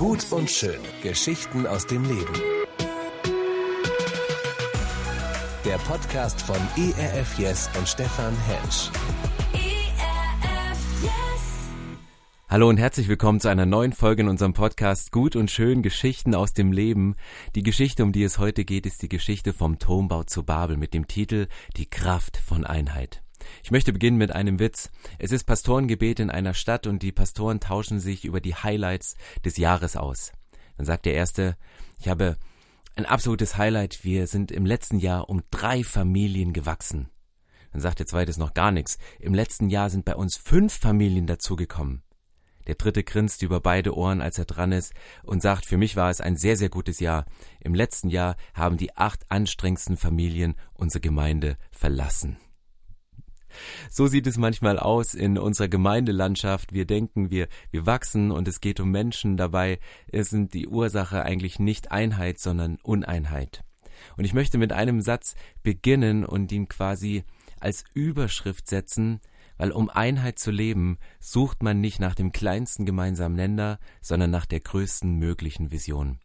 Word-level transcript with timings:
Gut 0.00 0.32
und 0.32 0.50
schön. 0.50 0.80
Geschichten 1.02 1.66
aus 1.66 1.86
dem 1.86 2.02
Leben. 2.04 2.32
Der 5.62 5.76
Podcast 5.76 6.40
von 6.40 6.56
ERF 6.56 7.38
Yes 7.38 7.68
und 7.76 7.86
Stefan 7.86 8.34
Hensch. 8.46 8.88
ERF 9.52 11.02
Yes. 11.02 11.10
Hallo 12.48 12.70
und 12.70 12.78
herzlich 12.78 13.08
willkommen 13.08 13.40
zu 13.40 13.48
einer 13.48 13.66
neuen 13.66 13.92
Folge 13.92 14.22
in 14.22 14.28
unserem 14.28 14.54
Podcast 14.54 15.12
Gut 15.12 15.36
und 15.36 15.50
schön 15.50 15.82
Geschichten 15.82 16.34
aus 16.34 16.54
dem 16.54 16.72
Leben. 16.72 17.14
Die 17.54 17.62
Geschichte, 17.62 18.02
um 18.02 18.12
die 18.12 18.24
es 18.24 18.38
heute 18.38 18.64
geht, 18.64 18.86
ist 18.86 19.02
die 19.02 19.10
Geschichte 19.10 19.52
vom 19.52 19.78
Turmbau 19.78 20.22
zu 20.22 20.44
Babel 20.44 20.78
mit 20.78 20.94
dem 20.94 21.08
Titel 21.08 21.46
Die 21.76 21.90
Kraft 21.90 22.38
von 22.38 22.64
Einheit. 22.64 23.22
Ich 23.62 23.70
möchte 23.70 23.92
beginnen 23.92 24.18
mit 24.18 24.32
einem 24.32 24.58
Witz. 24.58 24.90
Es 25.18 25.32
ist 25.32 25.44
Pastorengebet 25.44 26.20
in 26.20 26.30
einer 26.30 26.54
Stadt 26.54 26.86
und 26.86 27.02
die 27.02 27.12
Pastoren 27.12 27.60
tauschen 27.60 28.00
sich 28.00 28.24
über 28.24 28.40
die 28.40 28.54
Highlights 28.54 29.16
des 29.44 29.56
Jahres 29.56 29.96
aus. 29.96 30.32
Dann 30.76 30.86
sagt 30.86 31.06
der 31.06 31.14
Erste, 31.14 31.56
ich 31.98 32.08
habe 32.08 32.36
ein 32.96 33.06
absolutes 33.06 33.56
Highlight. 33.56 34.04
Wir 34.04 34.26
sind 34.26 34.50
im 34.50 34.66
letzten 34.66 34.98
Jahr 34.98 35.28
um 35.28 35.42
drei 35.50 35.84
Familien 35.84 36.52
gewachsen. 36.52 37.08
Dann 37.72 37.80
sagt 37.80 37.98
der 37.98 38.06
Zweite, 38.06 38.38
noch 38.38 38.54
gar 38.54 38.72
nichts. 38.72 38.98
Im 39.18 39.34
letzten 39.34 39.68
Jahr 39.68 39.90
sind 39.90 40.04
bei 40.04 40.16
uns 40.16 40.36
fünf 40.36 40.74
Familien 40.74 41.26
dazugekommen. 41.26 42.02
Der 42.66 42.74
Dritte 42.74 43.02
grinst 43.02 43.42
über 43.42 43.60
beide 43.60 43.96
Ohren, 43.96 44.20
als 44.20 44.38
er 44.38 44.44
dran 44.44 44.72
ist, 44.72 44.92
und 45.22 45.42
sagt, 45.42 45.66
für 45.66 45.76
mich 45.76 45.96
war 45.96 46.10
es 46.10 46.20
ein 46.20 46.36
sehr, 46.36 46.56
sehr 46.56 46.68
gutes 46.68 47.00
Jahr. 47.00 47.26
Im 47.60 47.74
letzten 47.74 48.08
Jahr 48.08 48.36
haben 48.54 48.76
die 48.76 48.96
acht 48.96 49.30
anstrengendsten 49.30 49.96
Familien 49.96 50.54
unsere 50.74 51.00
Gemeinde 51.00 51.56
verlassen. 51.70 52.36
So 53.90 54.06
sieht 54.06 54.26
es 54.26 54.36
manchmal 54.36 54.78
aus 54.78 55.14
in 55.14 55.38
unserer 55.38 55.68
Gemeindelandschaft. 55.68 56.72
Wir 56.72 56.86
denken, 56.86 57.30
wir, 57.30 57.48
wir 57.70 57.86
wachsen 57.86 58.30
und 58.30 58.48
es 58.48 58.60
geht 58.60 58.80
um 58.80 58.90
Menschen. 58.90 59.36
Dabei 59.36 59.78
sind 60.12 60.54
die 60.54 60.68
Ursache 60.68 61.22
eigentlich 61.22 61.58
nicht 61.58 61.92
Einheit, 61.92 62.38
sondern 62.38 62.78
Uneinheit. 62.82 63.64
Und 64.16 64.24
ich 64.24 64.34
möchte 64.34 64.58
mit 64.58 64.72
einem 64.72 65.00
Satz 65.00 65.34
beginnen 65.62 66.24
und 66.24 66.52
ihn 66.52 66.68
quasi 66.68 67.24
als 67.58 67.84
Überschrift 67.94 68.68
setzen, 68.68 69.20
weil 69.58 69.72
um 69.72 69.90
Einheit 69.90 70.38
zu 70.38 70.50
leben, 70.50 70.98
sucht 71.18 71.62
man 71.62 71.80
nicht 71.80 72.00
nach 72.00 72.14
dem 72.14 72.32
kleinsten 72.32 72.86
gemeinsamen 72.86 73.36
Nenner, 73.36 73.78
sondern 74.00 74.30
nach 74.30 74.46
der 74.46 74.60
größten 74.60 75.16
möglichen 75.16 75.70
Vision. 75.70 76.18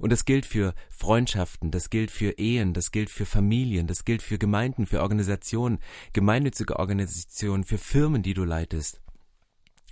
Und 0.00 0.10
das 0.10 0.24
gilt 0.24 0.46
für 0.46 0.74
Freundschaften, 0.90 1.70
das 1.70 1.90
gilt 1.90 2.10
für 2.10 2.38
Ehen, 2.38 2.74
das 2.74 2.90
gilt 2.90 3.10
für 3.10 3.26
Familien, 3.26 3.86
das 3.86 4.04
gilt 4.04 4.22
für 4.22 4.38
Gemeinden, 4.38 4.86
für 4.86 5.00
Organisationen, 5.00 5.78
gemeinnützige 6.12 6.78
Organisationen, 6.78 7.64
für 7.64 7.78
Firmen, 7.78 8.22
die 8.22 8.34
du 8.34 8.44
leitest. 8.44 9.02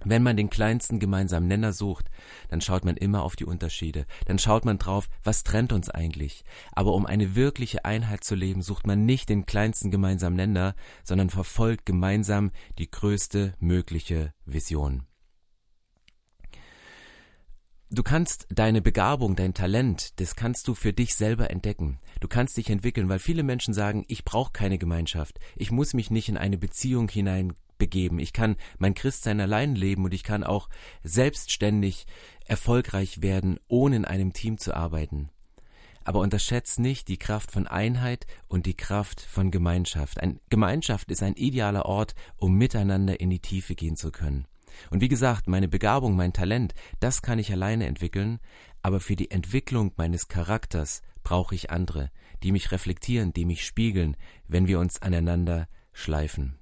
Wenn 0.05 0.23
man 0.23 0.37
den 0.37 0.49
kleinsten 0.49 0.99
gemeinsamen 0.99 1.47
Nenner 1.47 1.75
sucht, 1.75 2.11
dann 2.49 2.63
schaut 2.63 2.85
man 2.87 2.97
immer 2.97 3.23
auf 3.23 3.37
die 3.37 3.45
Unterschiede. 3.45 4.07
Dann 4.25 4.39
schaut 4.39 4.65
man 4.65 4.79
drauf, 4.79 5.09
was 5.23 5.45
trennt 5.45 5.73
uns 5.73 5.91
eigentlich. 5.91 6.45
Aber 6.73 6.95
um 6.95 7.05
eine 7.05 7.35
wirkliche 7.35 7.85
Einheit 7.85 8.25
zu 8.25 8.35
leben, 8.35 8.63
sucht 8.63 8.87
man 8.87 9.05
nicht 9.05 9.29
den 9.29 9.45
kleinsten 9.45 9.91
gemeinsamen 9.91 10.37
Nenner, 10.37 10.75
sondern 11.05 11.29
verfolgt 11.29 11.85
gemeinsam 11.85 12.51
die 12.79 12.91
größte 12.91 13.55
mögliche 13.59 14.33
Vision. 14.47 15.07
Du 17.93 18.05
kannst 18.05 18.47
deine 18.51 18.81
Begabung, 18.81 19.35
dein 19.35 19.53
Talent, 19.53 20.21
das 20.21 20.37
kannst 20.37 20.69
du 20.69 20.77
für 20.77 20.93
dich 20.93 21.17
selber 21.17 21.51
entdecken. 21.51 21.99
Du 22.21 22.29
kannst 22.29 22.57
dich 22.57 22.71
entwickeln, 22.71 23.09
weil 23.09 23.19
viele 23.19 23.43
Menschen 23.43 23.75
sagen, 23.75 24.05
ich 24.07 24.25
brauche 24.25 24.53
keine 24.53 24.79
Gemeinschaft. 24.79 25.41
Ich 25.57 25.73
muss 25.73 25.93
mich 25.93 26.09
nicht 26.09 26.29
in 26.29 26.37
eine 26.37 26.57
Beziehung 26.57 27.09
hinein 27.09 27.53
begeben. 27.79 28.21
Ich 28.21 28.33
kann 28.33 28.55
mein 28.79 28.95
Christsein 28.95 29.41
allein 29.41 29.75
leben 29.75 30.05
und 30.05 30.15
ich 30.15 30.23
kann 30.23 30.45
auch 30.45 30.69
selbstständig 31.03 32.07
erfolgreich 32.47 33.23
werden, 33.23 33.59
ohne 33.67 33.97
in 33.97 34.05
einem 34.05 34.33
Team 34.33 34.59
zu 34.59 34.73
arbeiten. 34.73 35.31
Aber 36.05 36.21
unterschätzt 36.21 36.79
nicht 36.79 37.09
die 37.09 37.19
Kraft 37.19 37.51
von 37.51 37.67
Einheit 37.67 38.29
und 38.47 38.67
die 38.67 38.77
Kraft 38.77 39.21
von 39.21 39.51
Gemeinschaft. 39.51 40.21
Ein 40.21 40.39
Gemeinschaft 40.49 41.11
ist 41.11 41.25
ein 41.25 41.35
idealer 41.35 41.87
Ort, 41.87 42.15
um 42.37 42.55
miteinander 42.55 43.19
in 43.19 43.31
die 43.31 43.41
Tiefe 43.41 43.75
gehen 43.75 43.97
zu 43.97 44.13
können. 44.13 44.47
Und 44.91 45.01
wie 45.01 45.09
gesagt, 45.09 45.49
meine 45.49 45.69
Begabung, 45.69 46.17
mein 46.17 46.33
Talent, 46.33 46.75
das 47.01 47.23
kann 47.23 47.39
ich 47.39 47.53
alleine 47.53 47.87
entwickeln, 47.87 48.39
aber 48.83 49.01
für 49.01 49.17
die 49.17 49.31
Entwicklung 49.31 49.93
meines 49.97 50.29
Charakters 50.29 51.03
brauche 51.23 51.55
ich 51.55 51.71
andere, 51.71 52.11
die 52.43 52.53
mich 52.53 52.73
reflektieren, 52.73 53.33
die 53.33 53.45
mich 53.45 53.65
spiegeln, 53.65 54.17
wenn 54.49 54.67
wir 54.67 54.79
uns 54.79 55.03
aneinander 55.03 55.69
schleifen. 55.93 56.59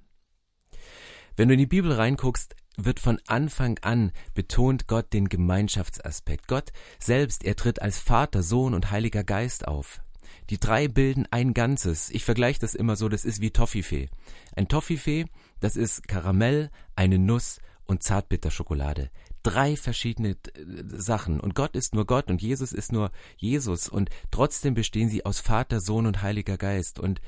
Wenn 1.35 1.47
du 1.47 1.53
in 1.53 1.59
die 1.59 1.67
Bibel 1.67 1.93
reinguckst, 1.93 2.55
wird 2.75 2.99
von 2.99 3.19
Anfang 3.27 3.77
an 3.81 4.11
betont 4.33 4.87
Gott 4.87 5.13
den 5.13 5.29
Gemeinschaftsaspekt. 5.29 6.47
Gott 6.47 6.71
selbst, 6.97 7.43
er 7.43 7.55
tritt 7.55 7.81
als 7.81 7.99
Vater, 7.99 8.43
Sohn 8.43 8.73
und 8.73 8.91
Heiliger 8.91 9.23
Geist 9.23 9.67
auf. 9.67 10.01
Die 10.49 10.59
drei 10.59 10.87
bilden 10.87 11.27
ein 11.31 11.53
Ganzes. 11.53 12.09
Ich 12.09 12.25
vergleiche 12.25 12.59
das 12.59 12.75
immer 12.75 12.95
so, 12.95 13.07
das 13.07 13.25
ist 13.25 13.41
wie 13.41 13.51
Toffifee. 13.51 14.09
Ein 14.55 14.67
Toffifee, 14.67 15.25
das 15.59 15.75
ist 15.75 16.07
Karamell, 16.07 16.71
eine 16.95 17.19
Nuss 17.19 17.59
und 17.89 18.03
Zartbitterschokolade. 18.03 19.09
Drei 19.41 19.75
verschiedene 19.75 20.29
äh, 20.29 20.37
Sachen. 20.85 21.39
Und 21.39 21.55
Gott 21.55 21.75
ist 21.75 21.95
nur 21.95 22.05
Gott 22.05 22.29
und 22.29 22.41
Jesus 22.41 22.71
ist 22.71 22.91
nur 22.91 23.11
Jesus. 23.37 23.89
Und 23.89 24.11
trotzdem 24.29 24.75
bestehen 24.75 25.09
sie 25.09 25.25
aus 25.25 25.39
Vater, 25.39 25.81
Sohn 25.81 26.05
und 26.05 26.21
Heiliger 26.21 26.57
Geist. 26.57 26.99
Und 26.99 27.19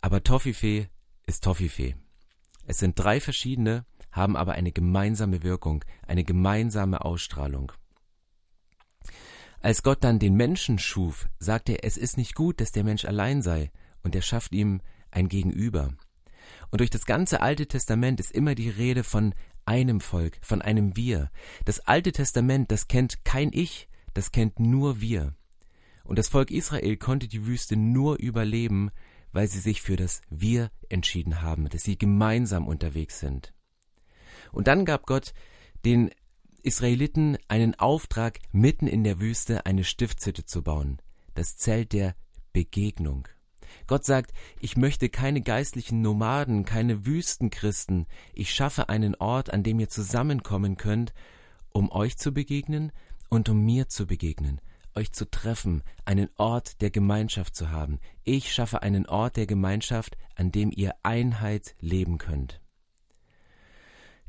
aber 0.00 0.24
Toffifee 0.24 0.88
ist 1.26 1.44
Toffifee. 1.44 1.96
Es 2.66 2.78
sind 2.78 2.98
drei 2.98 3.20
verschiedene, 3.20 3.84
haben 4.10 4.36
aber 4.36 4.52
eine 4.52 4.72
gemeinsame 4.72 5.42
Wirkung, 5.42 5.84
eine 6.06 6.24
gemeinsame 6.24 7.04
Ausstrahlung. 7.04 7.72
Als 9.60 9.82
Gott 9.82 10.02
dann 10.02 10.18
den 10.18 10.34
Menschen 10.34 10.78
schuf, 10.78 11.28
sagte 11.38 11.72
er, 11.72 11.84
es 11.84 11.98
ist 11.98 12.16
nicht 12.16 12.34
gut, 12.34 12.60
dass 12.60 12.72
der 12.72 12.84
Mensch 12.84 13.04
allein 13.04 13.42
sei, 13.42 13.70
und 14.02 14.14
er 14.14 14.22
schafft 14.22 14.52
ihm 14.52 14.80
ein 15.10 15.28
Gegenüber. 15.28 15.92
Und 16.70 16.80
durch 16.80 16.90
das 16.90 17.06
ganze 17.06 17.40
Alte 17.40 17.66
Testament 17.66 18.20
ist 18.20 18.32
immer 18.32 18.54
die 18.54 18.70
Rede 18.70 19.04
von 19.04 19.34
einem 19.64 20.00
Volk, 20.00 20.38
von 20.42 20.62
einem 20.62 20.96
Wir. 20.96 21.30
Das 21.64 21.80
Alte 21.80 22.12
Testament, 22.12 22.70
das 22.70 22.88
kennt 22.88 23.24
kein 23.24 23.50
Ich, 23.52 23.88
das 24.14 24.32
kennt 24.32 24.60
nur 24.60 25.00
wir. 25.00 25.34
Und 26.04 26.18
das 26.18 26.28
Volk 26.28 26.50
Israel 26.50 26.96
konnte 26.96 27.28
die 27.28 27.46
Wüste 27.46 27.76
nur 27.76 28.18
überleben, 28.18 28.90
weil 29.32 29.48
sie 29.48 29.58
sich 29.58 29.82
für 29.82 29.96
das 29.96 30.22
Wir 30.30 30.70
entschieden 30.88 31.42
haben, 31.42 31.68
dass 31.68 31.82
sie 31.82 31.98
gemeinsam 31.98 32.66
unterwegs 32.66 33.20
sind. 33.20 33.52
Und 34.52 34.68
dann 34.68 34.84
gab 34.84 35.06
Gott 35.06 35.34
den 35.84 36.10
Israeliten 36.62 37.36
einen 37.48 37.74
Auftrag, 37.74 38.38
mitten 38.52 38.86
in 38.86 39.04
der 39.04 39.20
Wüste 39.20 39.66
eine 39.66 39.84
Stiftshütte 39.84 40.44
zu 40.44 40.62
bauen, 40.62 41.02
das 41.34 41.56
Zelt 41.56 41.92
der 41.92 42.16
Begegnung. 42.52 43.28
Gott 43.86 44.04
sagt, 44.04 44.32
ich 44.60 44.76
möchte 44.76 45.08
keine 45.08 45.40
geistlichen 45.40 46.02
Nomaden, 46.02 46.64
keine 46.64 47.06
Wüstenchristen, 47.06 48.06
ich 48.34 48.54
schaffe 48.54 48.88
einen 48.88 49.14
Ort, 49.16 49.52
an 49.52 49.62
dem 49.62 49.80
ihr 49.80 49.88
zusammenkommen 49.88 50.76
könnt, 50.76 51.12
um 51.72 51.90
euch 51.92 52.16
zu 52.16 52.32
begegnen 52.32 52.92
und 53.28 53.48
um 53.48 53.64
mir 53.64 53.88
zu 53.88 54.06
begegnen, 54.06 54.60
euch 54.94 55.12
zu 55.12 55.30
treffen, 55.30 55.82
einen 56.04 56.30
Ort 56.36 56.80
der 56.80 56.90
Gemeinschaft 56.90 57.54
zu 57.54 57.70
haben. 57.70 58.00
Ich 58.24 58.52
schaffe 58.52 58.82
einen 58.82 59.06
Ort 59.06 59.36
der 59.36 59.46
Gemeinschaft, 59.46 60.16
an 60.34 60.52
dem 60.52 60.72
ihr 60.74 60.94
Einheit 61.02 61.74
leben 61.80 62.18
könnt. 62.18 62.60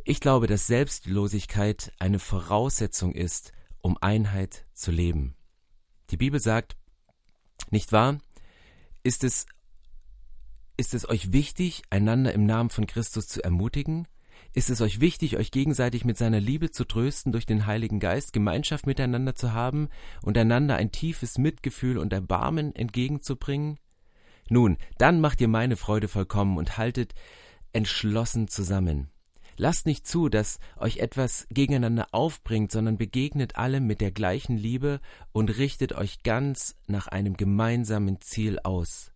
Ich 0.03 0.19
glaube, 0.21 0.47
dass 0.47 0.67
Selbstlosigkeit 0.67 1.91
eine 1.99 2.19
Voraussetzung 2.19 3.13
ist, 3.13 3.51
um 3.81 3.97
Einheit 3.99 4.65
zu 4.73 4.91
leben. 4.91 5.35
Die 6.11 6.17
Bibel 6.17 6.39
sagt, 6.39 6.77
nicht 7.71 7.91
wahr? 7.91 8.19
Ist 9.07 9.23
es, 9.23 9.45
ist 10.75 10.93
es 10.93 11.07
euch 11.07 11.31
wichtig, 11.31 11.83
einander 11.89 12.33
im 12.33 12.45
Namen 12.45 12.69
von 12.69 12.87
Christus 12.87 13.29
zu 13.29 13.41
ermutigen? 13.41 14.05
Ist 14.51 14.69
es 14.69 14.81
euch 14.81 14.99
wichtig, 14.99 15.37
euch 15.37 15.51
gegenseitig 15.51 16.03
mit 16.03 16.17
seiner 16.17 16.41
Liebe 16.41 16.71
zu 16.71 16.83
trösten, 16.83 17.31
durch 17.31 17.45
den 17.45 17.67
Heiligen 17.67 18.01
Geist 18.01 18.33
Gemeinschaft 18.33 18.85
miteinander 18.85 19.33
zu 19.33 19.53
haben 19.53 19.87
und 20.23 20.37
einander 20.37 20.75
ein 20.75 20.91
tiefes 20.91 21.37
Mitgefühl 21.37 21.97
und 21.97 22.11
Erbarmen 22.11 22.75
entgegenzubringen? 22.75 23.79
Nun, 24.49 24.75
dann 24.97 25.21
macht 25.21 25.39
ihr 25.39 25.47
meine 25.47 25.77
Freude 25.77 26.09
vollkommen 26.09 26.57
und 26.57 26.77
haltet 26.77 27.15
entschlossen 27.71 28.49
zusammen. 28.49 29.09
Lasst 29.59 29.87
nicht 29.87 30.05
zu, 30.05 30.29
dass 30.29 30.59
euch 30.77 30.97
etwas 30.97 31.47
gegeneinander 31.49 32.07
aufbringt, 32.11 32.71
sondern 32.71 32.97
begegnet 32.97 33.55
allem 33.55 33.87
mit 33.87 34.01
der 34.01 34.11
gleichen 34.11 34.55
Liebe 34.55 34.99
und 35.31 35.49
richtet 35.57 35.93
euch 35.93 36.21
ganz 36.21 36.75
nach 36.85 37.07
einem 37.07 37.35
gemeinsamen 37.35 38.21
Ziel 38.21 38.59
aus. 38.59 39.11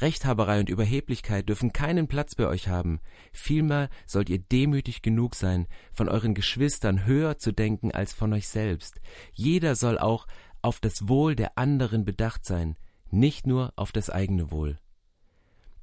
Rechthaberei 0.00 0.60
und 0.60 0.68
Überheblichkeit 0.68 1.48
dürfen 1.48 1.72
keinen 1.72 2.08
Platz 2.08 2.34
bei 2.36 2.46
euch 2.46 2.68
haben. 2.68 3.00
Vielmehr 3.32 3.88
sollt 4.06 4.28
ihr 4.30 4.38
demütig 4.38 5.02
genug 5.02 5.34
sein, 5.34 5.66
von 5.92 6.08
euren 6.08 6.34
Geschwistern 6.34 7.04
höher 7.04 7.38
zu 7.38 7.52
denken 7.52 7.90
als 7.92 8.12
von 8.12 8.32
euch 8.32 8.48
selbst. 8.48 9.00
Jeder 9.32 9.74
soll 9.74 9.98
auch 9.98 10.26
auf 10.62 10.80
das 10.80 11.08
Wohl 11.08 11.36
der 11.36 11.58
anderen 11.58 12.04
bedacht 12.04 12.44
sein, 12.44 12.76
nicht 13.10 13.46
nur 13.46 13.72
auf 13.76 13.92
das 13.92 14.08
eigene 14.08 14.50
Wohl. 14.50 14.78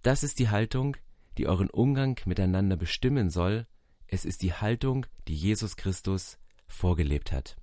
Das 0.01 0.23
ist 0.23 0.39
die 0.39 0.49
Haltung, 0.49 0.97
die 1.37 1.47
euren 1.47 1.69
Umgang 1.69 2.19
miteinander 2.25 2.75
bestimmen 2.75 3.29
soll, 3.29 3.67
es 4.11 4.25
ist 4.25 4.43
die 4.43 4.53
Haltung, 4.53 5.07
die 5.27 5.35
Jesus 5.35 5.77
Christus 5.77 6.37
vorgelebt 6.67 7.31
hat. 7.31 7.55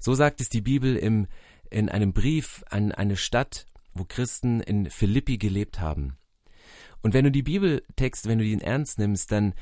So 0.00 0.14
sagt 0.14 0.40
es 0.40 0.48
die 0.48 0.62
Bibel 0.62 0.96
im, 0.96 1.28
in 1.70 1.88
einem 1.88 2.12
Brief 2.12 2.64
an 2.70 2.90
eine 2.90 3.16
Stadt, 3.16 3.66
wo 3.94 4.04
Christen 4.04 4.60
in 4.60 4.90
Philippi 4.90 5.38
gelebt 5.38 5.78
haben. 5.78 6.16
Und 7.02 7.14
wenn 7.14 7.24
du 7.24 7.30
die 7.30 7.42
Bibeltext, 7.42 8.26
wenn 8.26 8.38
du 8.38 8.44
den 8.44 8.60
ernst 8.60 8.98
nimmst, 8.98 9.30
dann 9.30 9.54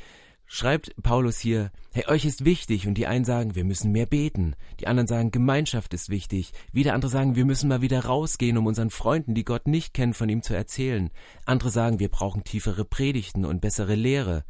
schreibt 0.46 0.94
Paulus 1.02 1.40
hier, 1.40 1.72
hey, 1.92 2.06
euch 2.06 2.24
ist 2.24 2.44
wichtig 2.44 2.86
und 2.86 2.94
die 2.94 3.08
einen 3.08 3.24
sagen, 3.24 3.56
wir 3.56 3.64
müssen 3.64 3.90
mehr 3.90 4.06
beten, 4.06 4.54
die 4.78 4.86
anderen 4.86 5.08
sagen, 5.08 5.32
Gemeinschaft 5.32 5.92
ist 5.92 6.08
wichtig, 6.08 6.52
wieder 6.72 6.94
andere 6.94 7.10
sagen, 7.10 7.34
wir 7.34 7.44
müssen 7.44 7.68
mal 7.68 7.82
wieder 7.82 8.04
rausgehen, 8.04 8.56
um 8.56 8.66
unseren 8.66 8.90
Freunden, 8.90 9.34
die 9.34 9.44
Gott 9.44 9.66
nicht 9.66 9.92
kennen, 9.92 10.14
von 10.14 10.28
ihm 10.28 10.42
zu 10.42 10.54
erzählen. 10.54 11.10
Andere 11.46 11.70
sagen, 11.70 11.98
wir 11.98 12.08
brauchen 12.08 12.44
tiefere 12.44 12.84
Predigten 12.84 13.44
und 13.44 13.60
bessere 13.60 13.96
Lehre. 13.96 14.44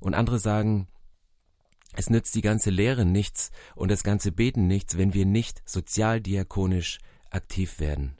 Und 0.00 0.14
andere 0.14 0.38
sagen, 0.38 0.88
es 1.94 2.10
nützt 2.10 2.34
die 2.34 2.42
ganze 2.42 2.70
Lehre 2.70 3.04
nichts 3.04 3.50
und 3.74 3.90
das 3.90 4.04
ganze 4.04 4.30
Beten 4.32 4.66
nichts, 4.66 4.96
wenn 4.96 5.14
wir 5.14 5.26
nicht 5.26 5.62
sozialdiakonisch 5.68 6.98
aktiv 7.30 7.80
werden. 7.80 8.18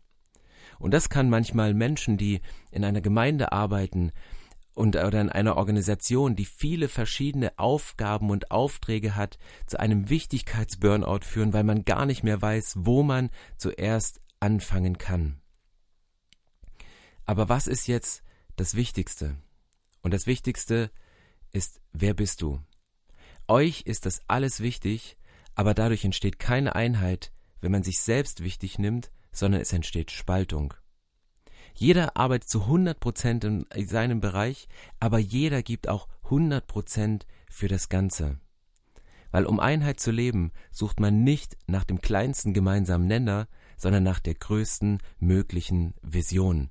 Und 0.78 0.92
das 0.92 1.08
kann 1.08 1.28
manchmal 1.28 1.74
Menschen, 1.74 2.16
die 2.16 2.40
in 2.70 2.84
einer 2.84 3.00
Gemeinde 3.00 3.52
arbeiten, 3.52 4.12
und 4.74 4.94
oder 4.94 5.20
in 5.20 5.28
einer 5.28 5.56
Organisation, 5.56 6.36
die 6.36 6.44
viele 6.44 6.88
verschiedene 6.88 7.58
Aufgaben 7.58 8.30
und 8.30 8.52
Aufträge 8.52 9.16
hat, 9.16 9.36
zu 9.66 9.80
einem 9.80 10.08
Wichtigkeitsburnout 10.08 11.24
führen, 11.24 11.52
weil 11.52 11.64
man 11.64 11.84
gar 11.84 12.06
nicht 12.06 12.22
mehr 12.22 12.40
weiß, 12.40 12.74
wo 12.78 13.02
man 13.02 13.30
zuerst 13.56 14.20
anfangen 14.38 14.96
kann. 14.96 15.40
Aber 17.24 17.48
was 17.48 17.66
ist 17.66 17.88
jetzt 17.88 18.22
das 18.54 18.76
Wichtigste? 18.76 19.34
Und 20.00 20.14
das 20.14 20.28
Wichtigste 20.28 20.74
ist, 20.74 21.07
wer 21.92 22.14
bist 22.14 22.42
du? 22.42 22.60
Euch 23.46 23.82
ist 23.82 24.06
das 24.06 24.20
alles 24.28 24.60
wichtig, 24.60 25.16
aber 25.54 25.74
dadurch 25.74 26.04
entsteht 26.04 26.38
keine 26.38 26.74
Einheit, 26.74 27.32
wenn 27.60 27.72
man 27.72 27.82
sich 27.82 28.00
selbst 28.00 28.42
wichtig 28.44 28.78
nimmt, 28.78 29.10
sondern 29.32 29.60
es 29.60 29.72
entsteht 29.72 30.10
Spaltung. 30.10 30.74
Jeder 31.74 32.16
arbeitet 32.16 32.48
zu 32.48 32.62
100 32.62 32.98
Prozent 32.98 33.44
in 33.44 33.66
seinem 33.86 34.20
Bereich, 34.20 34.68
aber 35.00 35.18
jeder 35.18 35.62
gibt 35.62 35.88
auch 35.88 36.08
100 36.24 36.66
Prozent 36.66 37.26
für 37.48 37.68
das 37.68 37.88
Ganze. 37.88 38.38
Weil 39.30 39.46
um 39.46 39.60
Einheit 39.60 40.00
zu 40.00 40.10
leben, 40.10 40.52
sucht 40.70 41.00
man 41.00 41.22
nicht 41.22 41.56
nach 41.66 41.84
dem 41.84 42.00
kleinsten 42.00 42.52
gemeinsamen 42.52 43.06
Nenner, 43.06 43.48
sondern 43.76 44.02
nach 44.02 44.18
der 44.18 44.34
größten 44.34 44.98
möglichen 45.18 45.94
Vision. 46.02 46.70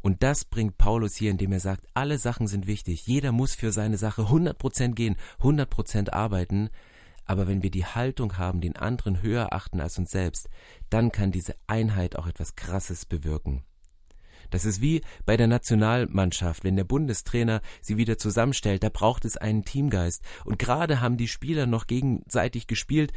Und 0.00 0.22
das 0.22 0.44
bringt 0.44 0.78
Paulus 0.78 1.16
hier, 1.16 1.30
indem 1.30 1.52
er 1.52 1.60
sagt, 1.60 1.86
alle 1.94 2.18
Sachen 2.18 2.46
sind 2.46 2.66
wichtig, 2.66 3.06
jeder 3.06 3.32
muss 3.32 3.54
für 3.54 3.72
seine 3.72 3.98
Sache 3.98 4.22
100 4.22 4.58
Prozent 4.58 4.96
gehen, 4.96 5.16
100 5.38 5.68
Prozent 5.68 6.12
arbeiten, 6.12 6.70
aber 7.24 7.46
wenn 7.46 7.62
wir 7.62 7.70
die 7.70 7.86
Haltung 7.86 8.36
haben, 8.38 8.60
den 8.60 8.76
anderen 8.76 9.22
höher 9.22 9.52
achten 9.52 9.80
als 9.80 9.98
uns 9.98 10.10
selbst, 10.10 10.48
dann 10.90 11.12
kann 11.12 11.32
diese 11.32 11.54
Einheit 11.66 12.16
auch 12.16 12.26
etwas 12.26 12.56
Krasses 12.56 13.06
bewirken. 13.06 13.64
Das 14.52 14.64
ist 14.64 14.80
wie 14.80 15.00
bei 15.24 15.36
der 15.36 15.48
Nationalmannschaft, 15.48 16.62
wenn 16.62 16.76
der 16.76 16.84
Bundestrainer 16.84 17.62
sie 17.80 17.96
wieder 17.96 18.18
zusammenstellt, 18.18 18.82
da 18.82 18.90
braucht 18.90 19.24
es 19.24 19.36
einen 19.36 19.64
Teamgeist. 19.64 20.22
Und 20.44 20.58
gerade 20.58 21.00
haben 21.00 21.16
die 21.16 21.26
Spieler 21.26 21.66
noch 21.66 21.86
gegenseitig 21.86 22.66
gespielt 22.66 23.12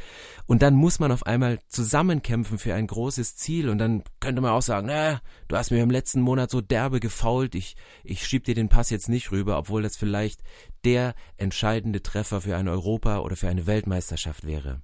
und 0.46 0.62
dann 0.62 0.74
muss 0.74 0.98
man 0.98 1.12
auf 1.12 1.26
einmal 1.26 1.60
zusammenkämpfen 1.68 2.58
für 2.58 2.74
ein 2.74 2.86
großes 2.86 3.36
Ziel 3.36 3.68
und 3.68 3.78
dann 3.78 4.02
könnte 4.18 4.40
man 4.40 4.52
auch 4.52 4.62
sagen, 4.62 4.88
na, 4.88 5.20
du 5.48 5.56
hast 5.56 5.70
mir 5.70 5.82
im 5.82 5.90
letzten 5.90 6.22
Monat 6.22 6.50
so 6.50 6.60
derbe 6.60 7.00
gefault, 7.00 7.54
ich, 7.54 7.76
ich 8.02 8.26
schieb 8.26 8.44
dir 8.44 8.54
den 8.54 8.68
Pass 8.68 8.90
jetzt 8.90 9.08
nicht 9.08 9.30
rüber, 9.30 9.58
obwohl 9.58 9.82
das 9.82 9.96
vielleicht 9.96 10.40
der 10.84 11.14
entscheidende 11.36 12.02
Treffer 12.02 12.40
für 12.40 12.56
eine 12.56 12.70
Europa- 12.70 13.18
oder 13.18 13.36
für 13.36 13.48
eine 13.48 13.66
Weltmeisterschaft 13.66 14.46
wäre. 14.46 14.82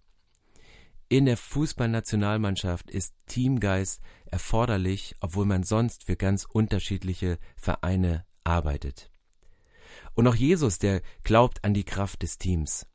In 1.12 1.26
der 1.26 1.36
Fußballnationalmannschaft 1.36 2.90
ist 2.90 3.12
Teamgeist 3.26 4.00
erforderlich, 4.30 5.14
obwohl 5.20 5.44
man 5.44 5.62
sonst 5.62 6.04
für 6.04 6.16
ganz 6.16 6.46
unterschiedliche 6.46 7.38
Vereine 7.54 8.24
arbeitet. 8.44 9.10
Und 10.14 10.26
auch 10.26 10.34
Jesus, 10.34 10.78
der 10.78 11.02
glaubt 11.22 11.64
an 11.64 11.74
die 11.74 11.84
Kraft 11.84 12.22
des 12.22 12.38
Teams. 12.38 12.86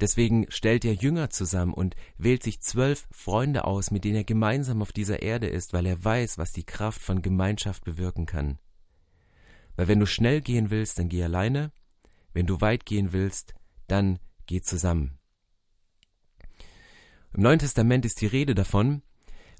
Deswegen 0.00 0.46
stellt 0.48 0.86
er 0.86 0.94
Jünger 0.94 1.28
zusammen 1.28 1.74
und 1.74 1.96
wählt 2.16 2.42
sich 2.42 2.62
zwölf 2.62 3.06
Freunde 3.10 3.66
aus, 3.66 3.90
mit 3.90 4.04
denen 4.04 4.16
er 4.16 4.24
gemeinsam 4.24 4.80
auf 4.80 4.92
dieser 4.92 5.20
Erde 5.20 5.48
ist, 5.48 5.74
weil 5.74 5.84
er 5.84 6.02
weiß, 6.02 6.38
was 6.38 6.52
die 6.52 6.64
Kraft 6.64 7.02
von 7.02 7.20
Gemeinschaft 7.20 7.84
bewirken 7.84 8.24
kann. 8.24 8.58
Weil 9.76 9.88
wenn 9.88 10.00
du 10.00 10.06
schnell 10.06 10.40
gehen 10.40 10.70
willst, 10.70 10.98
dann 10.98 11.10
geh 11.10 11.22
alleine, 11.22 11.72
wenn 12.32 12.46
du 12.46 12.62
weit 12.62 12.86
gehen 12.86 13.12
willst, 13.12 13.52
dann 13.86 14.18
geh 14.46 14.62
zusammen. 14.62 15.15
Im 17.36 17.42
Neuen 17.42 17.58
Testament 17.58 18.06
ist 18.06 18.22
die 18.22 18.26
Rede 18.26 18.54
davon, 18.54 19.02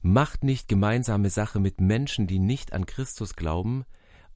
macht 0.00 0.44
nicht 0.44 0.66
gemeinsame 0.66 1.28
Sache 1.28 1.60
mit 1.60 1.78
Menschen, 1.78 2.26
die 2.26 2.38
nicht 2.38 2.72
an 2.72 2.86
Christus 2.86 3.36
glauben 3.36 3.84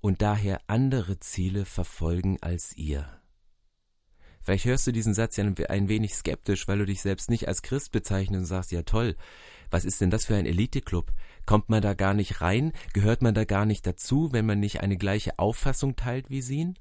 und 0.02 0.20
daher 0.20 0.60
andere 0.66 1.20
Ziele 1.20 1.64
verfolgen 1.64 2.36
als 2.42 2.76
ihr. 2.76 3.08
Vielleicht 4.42 4.66
hörst 4.66 4.86
du 4.86 4.92
diesen 4.92 5.14
Satz 5.14 5.38
ja 5.38 5.44
ein 5.70 5.88
wenig 5.88 6.14
skeptisch, 6.14 6.68
weil 6.68 6.80
du 6.80 6.84
dich 6.84 7.00
selbst 7.00 7.30
nicht 7.30 7.48
als 7.48 7.62
Christ 7.62 7.92
bezeichnest 7.92 8.40
und 8.40 8.44
sagst, 8.44 8.72
ja 8.72 8.82
toll, 8.82 9.16
was 9.70 9.86
ist 9.86 10.02
denn 10.02 10.10
das 10.10 10.26
für 10.26 10.36
ein 10.36 10.44
Eliteclub? 10.44 11.10
Kommt 11.46 11.70
man 11.70 11.80
da 11.80 11.94
gar 11.94 12.12
nicht 12.12 12.42
rein? 12.42 12.72
Gehört 12.92 13.22
man 13.22 13.32
da 13.32 13.46
gar 13.46 13.64
nicht 13.64 13.86
dazu, 13.86 14.34
wenn 14.34 14.44
man 14.44 14.60
nicht 14.60 14.82
eine 14.82 14.98
gleiche 14.98 15.38
Auffassung 15.38 15.96
teilt 15.96 16.28
wie 16.28 16.42
sie? 16.42 16.74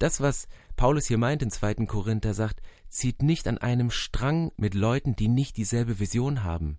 Das, 0.00 0.20
was 0.20 0.48
Paulus 0.76 1.06
hier 1.06 1.18
meint 1.18 1.42
in 1.42 1.50
2. 1.50 1.86
Korinther, 1.86 2.34
sagt, 2.34 2.60
zieht 2.88 3.22
nicht 3.22 3.48
an 3.48 3.58
einem 3.58 3.90
Strang 3.90 4.52
mit 4.56 4.74
Leuten, 4.74 5.16
die 5.16 5.28
nicht 5.28 5.56
dieselbe 5.56 5.98
Vision 5.98 6.44
haben. 6.44 6.78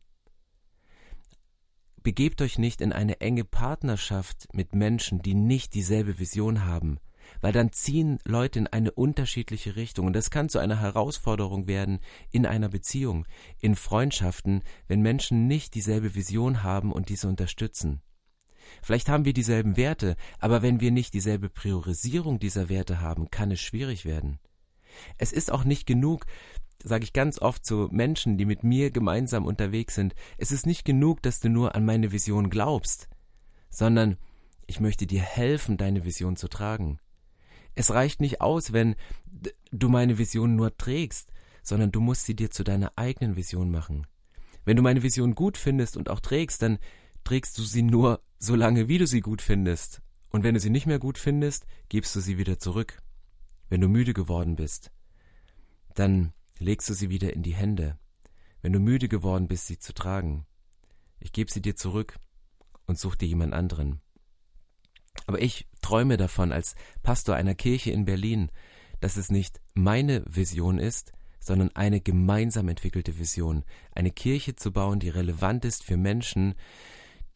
Begebt 2.04 2.42
euch 2.42 2.60
nicht 2.60 2.82
in 2.82 2.92
eine 2.92 3.22
enge 3.22 3.46
Partnerschaft 3.46 4.54
mit 4.54 4.76
Menschen, 4.76 5.22
die 5.22 5.36
nicht 5.36 5.74
dieselbe 5.74 6.20
Vision 6.20 6.66
haben, 6.66 7.00
weil 7.40 7.54
dann 7.54 7.72
ziehen 7.72 8.20
Leute 8.26 8.60
in 8.60 8.68
eine 8.68 8.92
unterschiedliche 8.92 9.78
Richtung 9.78 10.08
und 10.08 10.14
das 10.14 10.30
kann 10.30 10.50
zu 10.50 10.60
einer 10.60 10.82
Herausforderung 10.82 11.68
werden 11.68 12.00
in 12.30 12.46
einer 12.46 12.68
Beziehung, 12.68 13.26
in 13.60 13.76
Freundschaften, 13.76 14.64
wenn 14.88 15.02
Menschen 15.02 15.48
nicht 15.48 15.76
dieselbe 15.76 16.14
Vision 16.14 16.62
haben 16.62 16.92
und 16.92 17.08
diese 17.08 17.30
unterstützen. 17.30 18.02
Vielleicht 18.82 19.10
haben 19.10 19.26
wir 19.26 19.34
dieselben 19.34 19.78
Werte, 19.78 20.16
aber 20.40 20.62
wenn 20.62 20.80
wir 20.80 20.92
nicht 20.92 21.14
dieselbe 21.14 21.50
Priorisierung 21.50 22.40
dieser 22.40 22.70
Werte 22.70 23.02
haben, 23.02 23.30
kann 23.32 23.52
es 23.52 23.62
schwierig 23.62 24.06
werden. 24.06 24.40
Es 25.18 25.32
ist 25.32 25.52
auch 25.52 25.64
nicht 25.64 25.86
genug, 25.86 26.26
sage 26.84 27.04
ich 27.04 27.14
ganz 27.14 27.40
oft 27.40 27.66
zu 27.66 27.88
Menschen, 27.92 28.38
die 28.38 28.46
mit 28.46 28.64
mir 28.64 28.92
gemeinsam 28.92 29.46
unterwegs 29.46 29.96
sind, 29.96 30.14
es 30.38 30.52
ist 30.52 30.66
nicht 30.66 30.86
genug, 30.86 31.22
dass 31.22 31.40
du 31.40 31.50
nur 31.50 31.76
an 31.76 31.86
meine 31.86 32.12
Vision 32.12 32.50
glaubst, 32.50 33.08
sondern 33.70 34.18
ich 34.68 34.80
möchte 34.80 35.08
dir 35.08 35.22
helfen, 35.22 35.78
deine 35.78 36.06
Vision 36.06 36.36
zu 36.36 36.48
tragen. 36.48 37.00
Es 37.76 37.92
reicht 37.92 38.22
nicht 38.22 38.42
aus, 38.42 38.74
wenn 38.74 38.96
du 39.72 39.90
meine 39.90 40.18
Vision 40.18 40.56
nur 40.56 40.78
trägst, 40.78 41.32
sondern 41.64 41.92
du 41.92 42.02
musst 42.02 42.26
sie 42.26 42.36
dir 42.36 42.52
zu 42.52 42.64
deiner 42.64 42.92
eigenen 42.98 43.36
Vision 43.36 43.72
machen. 43.72 44.06
Wenn 44.66 44.78
du 44.78 44.84
meine 44.84 45.04
Vision 45.04 45.36
gut 45.36 45.58
findest 45.58 45.98
und 45.98 46.10
auch 46.10 46.20
trägst, 46.20 46.62
dann 46.62 46.78
trägst 47.24 47.58
du 47.58 47.64
sie 47.64 47.82
nur 47.82 48.22
so 48.44 48.56
lange, 48.56 48.90
wie 48.90 48.98
du 48.98 49.08
sie 49.08 49.22
gut 49.22 49.42
findest. 49.42 50.02
Und 50.30 50.44
wenn 50.44 50.54
du 50.54 50.60
sie 50.60 50.70
nicht 50.70 50.86
mehr 50.86 51.00
gut 51.00 51.18
findest, 51.18 51.66
gibst 51.88 52.14
du 52.14 52.20
sie 52.20 52.38
wieder 52.38 52.60
zurück. 52.60 53.02
Wenn 53.70 53.80
du 53.80 53.88
müde 53.88 54.14
geworden 54.14 54.58
bist, 54.58 54.92
dann 55.96 56.34
legst 56.60 56.90
du 56.90 56.94
sie 56.94 57.10
wieder 57.10 57.32
in 57.32 57.42
die 57.42 57.56
Hände. 57.56 57.98
Wenn 58.62 58.74
du 58.74 58.80
müde 58.80 59.08
geworden 59.08 59.48
bist, 59.48 59.68
sie 59.68 59.80
zu 59.80 59.94
tragen, 59.94 60.46
ich 61.22 61.32
gebe 61.32 61.50
sie 61.50 61.62
dir 61.62 61.78
zurück 61.78 62.20
und 62.86 63.00
such 63.00 63.16
dir 63.16 63.28
jemand 63.28 63.54
anderen. 63.54 64.02
Aber 65.26 65.42
ich 65.42 65.68
träume 65.82 66.18
davon 66.18 66.52
als 66.52 66.76
Pastor 67.02 67.36
einer 67.36 67.56
Kirche 67.56 67.92
in 67.92 68.04
Berlin, 68.04 68.52
dass 69.00 69.16
es 69.16 69.32
nicht 69.32 69.62
meine 69.74 70.24
Vision 70.28 70.80
ist, 70.80 71.14
sondern 71.40 71.74
eine 71.76 72.02
gemeinsam 72.02 72.68
entwickelte 72.68 73.18
Vision, 73.18 73.64
eine 73.94 74.12
Kirche 74.12 74.56
zu 74.56 74.74
bauen, 74.74 75.00
die 75.00 75.10
relevant 75.10 75.64
ist 75.64 75.84
für 75.84 75.98
Menschen, 75.98 76.56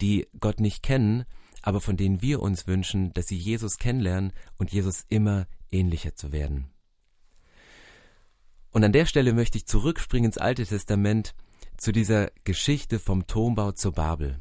die 0.01 0.27
Gott 0.39 0.59
nicht 0.59 0.83
kennen, 0.83 1.25
aber 1.61 1.81
von 1.81 1.97
denen 1.97 2.21
wir 2.21 2.41
uns 2.41 2.67
wünschen, 2.67 3.13
dass 3.13 3.27
sie 3.27 3.37
Jesus 3.37 3.77
kennenlernen 3.77 4.33
und 4.57 4.71
Jesus 4.71 5.05
immer 5.09 5.47
ähnlicher 5.71 6.15
zu 6.15 6.31
werden. 6.31 6.67
Und 8.71 8.83
an 8.83 8.91
der 8.91 9.05
Stelle 9.05 9.33
möchte 9.33 9.57
ich 9.57 9.65
zurückspringen 9.65 10.27
ins 10.27 10.37
Alte 10.37 10.65
Testament 10.65 11.33
zu 11.77 11.91
dieser 11.91 12.31
Geschichte 12.43 12.99
vom 12.99 13.27
Turmbau 13.27 13.71
zur 13.71 13.93
Babel. 13.93 14.39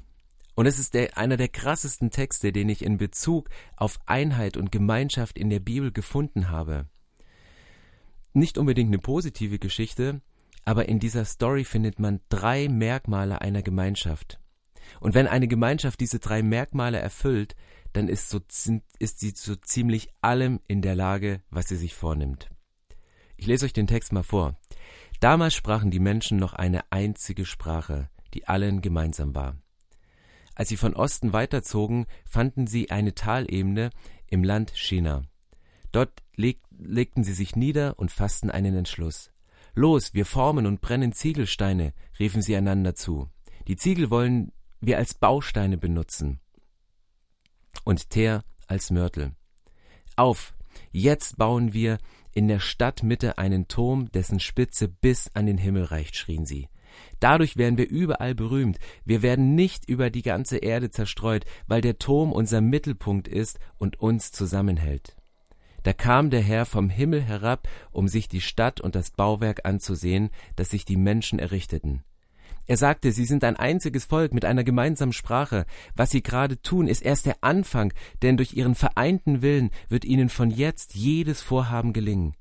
Und 0.55 0.67
es 0.67 0.79
ist 0.79 0.95
der, 0.95 1.19
einer 1.19 1.37
der 1.37 1.49
krassesten 1.49 2.11
Texte, 2.11 2.51
den 2.51 2.69
ich 2.69 2.83
in 2.83 2.97
Bezug 2.97 3.51
auf 3.77 3.99
Einheit 4.07 4.57
und 4.57 4.73
Gemeinschaft 4.73 5.39
in 5.39 5.51
der 5.51 5.61
Bibel 5.61 5.93
gefunden 5.93 6.51
habe. 6.51 6.89
Nicht 8.33 8.57
unbedingt 8.59 8.89
eine 8.89 8.99
positive 8.99 9.59
Geschichte, 9.59 10.23
aber 10.65 10.89
in 10.89 10.99
dieser 10.99 11.25
Story 11.25 11.65
findet 11.65 11.99
man 11.99 12.21
drei 12.29 12.69
Merkmale 12.69 13.41
einer 13.41 13.63
Gemeinschaft. 13.63 14.41
Und 15.01 15.15
wenn 15.15 15.27
eine 15.27 15.49
Gemeinschaft 15.49 16.01
diese 16.01 16.19
drei 16.19 16.43
Merkmale 16.43 16.99
erfüllt, 16.99 17.55
dann 17.93 18.09
ist, 18.09 18.29
so, 18.29 18.41
ist 18.99 19.21
sie 19.21 19.35
zu 19.35 19.61
ziemlich 19.61 20.11
allem 20.21 20.61
in 20.69 20.83
der 20.83 20.95
Lage, 20.95 21.43
was 21.51 21.69
sie 21.69 21.77
sich 21.77 21.95
vornimmt. 21.95 22.51
Ich 23.37 23.47
lese 23.47 23.65
euch 23.65 23.73
den 23.73 23.87
Text 23.87 24.13
mal 24.13 24.23
vor. 24.23 24.59
Damals 25.21 25.55
sprachen 25.55 25.91
die 25.91 26.01
Menschen 26.01 26.39
noch 26.39 26.53
eine 26.53 26.91
einzige 26.91 27.47
Sprache, 27.47 28.11
die 28.35 28.47
allen 28.49 28.83
gemeinsam 28.83 29.35
war. 29.35 29.57
Als 30.55 30.69
sie 30.71 30.77
von 30.77 30.95
Osten 30.95 31.33
weiterzogen, 31.33 32.07
fanden 32.25 32.67
sie 32.67 32.91
eine 32.91 33.15
Talebene 33.15 33.91
im 34.29 34.43
Land 34.43 34.73
China. 34.75 35.23
Dort 35.93 36.23
leg 36.35 36.61
legten 36.79 37.25
sie 37.25 37.33
sich 37.33 37.57
nieder 37.57 37.99
und 37.99 38.11
fassten 38.11 38.51
einen 38.51 38.75
Entschluss. 38.75 39.31
Los, 39.75 40.15
wir 40.15 40.27
formen 40.27 40.67
und 40.67 40.81
brennen 40.81 41.13
Ziegelsteine, 41.13 41.93
riefen 42.19 42.43
sie 42.43 42.57
einander 42.57 42.95
zu. 42.95 43.29
Die 43.69 43.77
Ziegel 43.77 44.11
wollen 44.11 44.53
wir 44.81 44.99
als 44.99 45.15
Bausteine 45.15 45.79
benutzen. 45.79 46.41
Und 47.85 48.11
Teer 48.11 48.45
als 48.67 48.91
Mörtel. 48.91 49.33
Auf, 50.17 50.55
jetzt 50.93 51.37
bauen 51.37 51.73
wir 51.73 51.99
in 52.33 52.49
der 52.49 52.61
Stadtmitte 52.61 53.39
einen 53.39 53.69
Turm, 53.69 54.11
dessen 54.13 54.41
Spitze 54.41 54.89
bis 54.89 55.31
an 55.35 55.47
den 55.47 55.59
Himmel 55.59 55.85
reicht, 55.85 56.17
schrien 56.17 56.47
sie. 56.47 56.69
Dadurch 57.21 57.57
werden 57.57 57.79
wir 57.79 57.89
überall 57.89 58.35
berühmt. 58.35 58.79
Wir 59.05 59.23
werden 59.23 59.55
nicht 59.55 59.89
über 59.89 60.11
die 60.11 60.23
ganze 60.23 60.59
Erde 60.59 60.91
zerstreut, 60.91 61.45
weil 61.67 61.81
der 61.81 61.99
Turm 61.99 62.33
unser 62.33 62.61
Mittelpunkt 62.61 63.29
ist 63.29 63.59
und 63.79 64.01
uns 64.01 64.33
zusammenhält. 64.33 65.17
Da 65.83 65.93
kam 65.93 66.31
der 66.31 66.43
Herr 66.43 66.67
vom 66.67 66.91
Himmel 66.91 67.23
herab, 67.23 67.69
um 67.93 68.09
sich 68.09 68.29
die 68.29 68.41
Stadt 68.41 68.81
und 68.81 68.95
das 68.95 69.11
Bauwerk 69.11 69.65
anzusehen, 69.65 70.31
das 70.57 70.71
sich 70.71 70.85
die 70.85 70.97
Menschen 70.97 71.39
errichteten. 71.39 72.03
Er 72.67 72.77
sagte, 72.77 73.13
sie 73.13 73.25
sind 73.25 73.45
ein 73.45 73.57
einziges 73.57 74.05
Volk 74.05 74.35
mit 74.35 74.45
einer 74.45 74.65
gemeinsamen 74.65 75.13
Sprache. 75.13 75.67
Was 75.95 76.11
sie 76.11 76.23
gerade 76.23 76.61
tun, 76.61 76.89
ist 76.89 77.03
erst 77.03 77.27
der 77.27 77.37
Anfang, 77.43 77.93
denn 78.23 78.37
durch 78.37 78.55
ihren 78.55 78.75
vereinten 78.75 79.41
Willen 79.41 79.71
wird 79.89 80.05
ihnen 80.05 80.29
von 80.29 80.51
jetzt 80.51 80.95
jedes 80.95 81.43
Vorhaben 81.43 81.93
gelingen. 81.93 82.35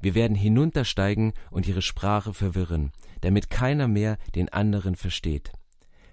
Wir 0.00 0.14
werden 0.14 0.36
hinuntersteigen 0.36 1.32
und 1.50 1.66
ihre 1.66 1.82
Sprache 1.82 2.32
verwirren, 2.32 2.92
damit 3.20 3.50
keiner 3.50 3.88
mehr 3.88 4.16
den 4.34 4.48
anderen 4.48 4.94
versteht. 4.94 5.52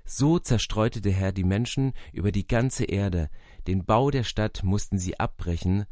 So 0.04 0.38
zerstreute 0.38 1.02
der 1.02 1.14
Herr 1.14 1.32
die 1.32 1.44
Menschen 1.44 1.94
über 2.12 2.32
die 2.32 2.48
ganze 2.48 2.86
Erde, 2.86 3.30
den 3.68 3.86
Bau 3.86 4.12
der 4.12 4.24
Stadt 4.24 4.64
mussten 4.64 5.00
sie 5.00 5.20
abbrechen, 5.20 5.86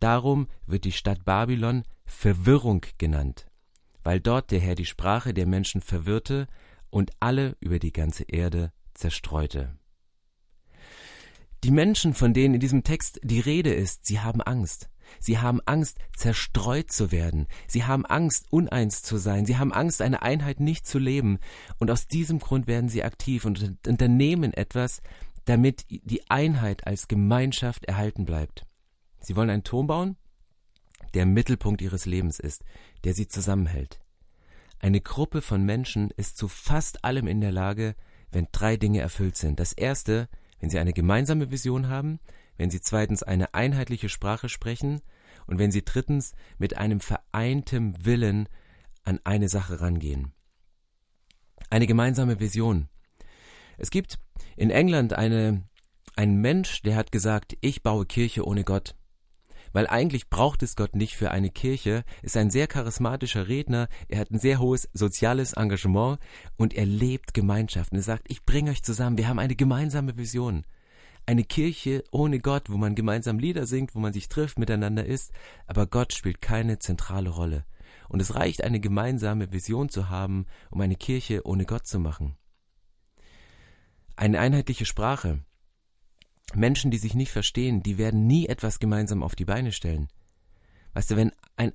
darum 0.00 0.48
wird 0.66 0.84
die 0.84 0.92
Stadt 0.92 1.24
Babylon 1.24 1.84
Verwirrung 2.04 2.84
genannt, 2.98 3.46
weil 4.04 4.20
dort 4.20 4.50
der 4.52 4.60
Herr 4.60 4.76
die 4.76 4.84
Sprache 4.84 5.34
der 5.34 5.46
Menschen 5.46 5.80
verwirrte 5.80 6.46
und 6.96 7.10
alle 7.20 7.58
über 7.60 7.78
die 7.78 7.92
ganze 7.92 8.22
Erde 8.22 8.72
zerstreute. 8.94 9.76
Die 11.62 11.70
Menschen, 11.70 12.14
von 12.14 12.32
denen 12.32 12.54
in 12.54 12.60
diesem 12.60 12.84
Text 12.84 13.20
die 13.22 13.40
Rede 13.40 13.74
ist, 13.74 14.06
sie 14.06 14.20
haben 14.20 14.40
Angst. 14.40 14.88
Sie 15.20 15.36
haben 15.36 15.60
Angst, 15.66 15.98
zerstreut 16.16 16.90
zu 16.90 17.12
werden. 17.12 17.48
Sie 17.68 17.84
haben 17.84 18.06
Angst, 18.06 18.46
uneins 18.50 19.02
zu 19.02 19.18
sein. 19.18 19.44
Sie 19.44 19.58
haben 19.58 19.74
Angst, 19.74 20.00
eine 20.00 20.22
Einheit 20.22 20.58
nicht 20.58 20.86
zu 20.86 20.98
leben. 20.98 21.38
Und 21.78 21.90
aus 21.90 22.08
diesem 22.08 22.38
Grund 22.38 22.66
werden 22.66 22.88
sie 22.88 23.04
aktiv 23.04 23.44
und 23.44 23.76
unternehmen 23.86 24.54
etwas, 24.54 25.02
damit 25.44 25.84
die 25.90 26.30
Einheit 26.30 26.86
als 26.86 27.08
Gemeinschaft 27.08 27.84
erhalten 27.84 28.24
bleibt. 28.24 28.64
Sie 29.20 29.36
wollen 29.36 29.50
einen 29.50 29.64
Turm 29.64 29.86
bauen, 29.86 30.16
der 31.12 31.26
Mittelpunkt 31.26 31.82
ihres 31.82 32.06
Lebens 32.06 32.40
ist, 32.40 32.64
der 33.04 33.12
sie 33.12 33.28
zusammenhält. 33.28 34.00
Eine 34.78 35.00
Gruppe 35.00 35.42
von 35.42 35.64
Menschen 35.64 36.10
ist 36.16 36.36
zu 36.36 36.48
fast 36.48 37.04
allem 37.04 37.26
in 37.26 37.40
der 37.40 37.52
Lage, 37.52 37.94
wenn 38.30 38.48
drei 38.52 38.76
Dinge 38.76 39.00
erfüllt 39.00 39.36
sind. 39.36 39.58
Das 39.58 39.72
erste, 39.72 40.28
wenn 40.60 40.70
sie 40.70 40.78
eine 40.78 40.92
gemeinsame 40.92 41.50
Vision 41.50 41.88
haben, 41.88 42.20
wenn 42.56 42.70
sie 42.70 42.80
zweitens 42.80 43.22
eine 43.22 43.54
einheitliche 43.54 44.08
Sprache 44.08 44.48
sprechen 44.48 45.00
und 45.46 45.58
wenn 45.58 45.70
sie 45.70 45.84
drittens 45.84 46.34
mit 46.58 46.76
einem 46.76 47.00
vereinten 47.00 48.04
Willen 48.04 48.48
an 49.04 49.20
eine 49.24 49.48
Sache 49.48 49.80
rangehen. 49.80 50.32
Eine 51.70 51.86
gemeinsame 51.86 52.40
Vision. 52.40 52.88
Es 53.78 53.90
gibt 53.90 54.18
in 54.56 54.70
England 54.70 55.12
eine, 55.12 55.62
einen 56.16 56.40
Mensch, 56.40 56.82
der 56.82 56.96
hat 56.96 57.12
gesagt, 57.12 57.56
ich 57.60 57.82
baue 57.82 58.06
Kirche 58.06 58.46
ohne 58.46 58.64
Gott 58.64 58.94
weil 59.76 59.88
eigentlich 59.88 60.30
braucht 60.30 60.62
es 60.62 60.74
Gott 60.74 60.96
nicht 60.96 61.16
für 61.16 61.32
eine 61.32 61.50
Kirche, 61.50 62.04
ist 62.22 62.38
ein 62.38 62.48
sehr 62.48 62.66
charismatischer 62.66 63.46
Redner, 63.46 63.88
er 64.08 64.20
hat 64.20 64.30
ein 64.30 64.38
sehr 64.38 64.58
hohes 64.58 64.88
soziales 64.94 65.52
Engagement 65.52 66.18
und 66.56 66.72
er 66.72 66.86
lebt 66.86 67.34
Gemeinschaften. 67.34 67.98
Er 67.98 68.02
sagt, 68.02 68.24
ich 68.30 68.46
bringe 68.46 68.70
euch 68.70 68.82
zusammen, 68.82 69.18
wir 69.18 69.28
haben 69.28 69.38
eine 69.38 69.54
gemeinsame 69.54 70.16
Vision. 70.16 70.64
Eine 71.26 71.44
Kirche 71.44 72.04
ohne 72.10 72.38
Gott, 72.38 72.70
wo 72.70 72.78
man 72.78 72.94
gemeinsam 72.94 73.38
Lieder 73.38 73.66
singt, 73.66 73.94
wo 73.94 73.98
man 73.98 74.14
sich 74.14 74.30
trifft, 74.30 74.58
miteinander 74.58 75.04
ist, 75.04 75.30
aber 75.66 75.86
Gott 75.86 76.14
spielt 76.14 76.40
keine 76.40 76.78
zentrale 76.78 77.28
Rolle. 77.28 77.66
Und 78.08 78.22
es 78.22 78.34
reicht, 78.34 78.64
eine 78.64 78.80
gemeinsame 78.80 79.52
Vision 79.52 79.90
zu 79.90 80.08
haben, 80.08 80.46
um 80.70 80.80
eine 80.80 80.96
Kirche 80.96 81.46
ohne 81.46 81.66
Gott 81.66 81.86
zu 81.86 81.98
machen. 81.98 82.34
Eine 84.16 84.40
einheitliche 84.40 84.86
Sprache. 84.86 85.40
Menschen, 86.54 86.90
die 86.90 86.98
sich 86.98 87.14
nicht 87.14 87.32
verstehen, 87.32 87.82
die 87.82 87.98
werden 87.98 88.26
nie 88.26 88.46
etwas 88.46 88.78
gemeinsam 88.78 89.22
auf 89.22 89.34
die 89.34 89.44
Beine 89.44 89.72
stellen. 89.72 90.08
Weißt 90.94 91.10
du, 91.10 91.16
wenn 91.16 91.32
ein 91.56 91.72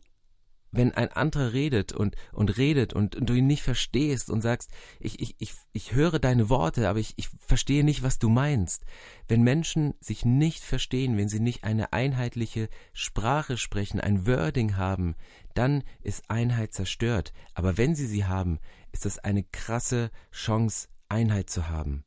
wenn 0.71 0.93
ein 0.93 1.11
anderer 1.11 1.53
redet 1.53 1.91
und, 1.91 2.15
und 2.31 2.57
redet 2.57 2.93
und, 2.93 3.15
und, 3.15 3.29
du 3.29 3.33
ihn 3.33 3.47
nicht 3.47 3.61
verstehst 3.61 4.29
und 4.29 4.41
sagst, 4.41 4.71
ich, 4.99 5.19
ich, 5.19 5.35
ich, 5.39 5.53
ich 5.73 5.93
höre 5.93 6.17
deine 6.17 6.49
Worte, 6.49 6.87
aber 6.87 6.99
ich, 6.99 7.13
ich 7.17 7.29
verstehe 7.39 7.83
nicht, 7.83 8.03
was 8.03 8.19
du 8.19 8.29
meinst. 8.29 8.85
Wenn 9.27 9.41
Menschen 9.41 9.95
sich 9.99 10.23
nicht 10.23 10.63
verstehen, 10.63 11.17
wenn 11.17 11.27
sie 11.27 11.41
nicht 11.41 11.65
eine 11.65 11.91
einheitliche 11.91 12.69
Sprache 12.93 13.57
sprechen, 13.57 13.99
ein 13.99 14.25
Wording 14.25 14.77
haben, 14.77 15.15
dann 15.53 15.83
ist 16.01 16.29
Einheit 16.29 16.73
zerstört. 16.73 17.33
Aber 17.53 17.77
wenn 17.77 17.93
sie 17.93 18.07
sie 18.07 18.25
haben, 18.25 18.59
ist 18.93 19.05
das 19.05 19.19
eine 19.19 19.43
krasse 19.43 20.09
Chance, 20.31 20.87
Einheit 21.09 21.49
zu 21.49 21.67
haben. 21.67 22.05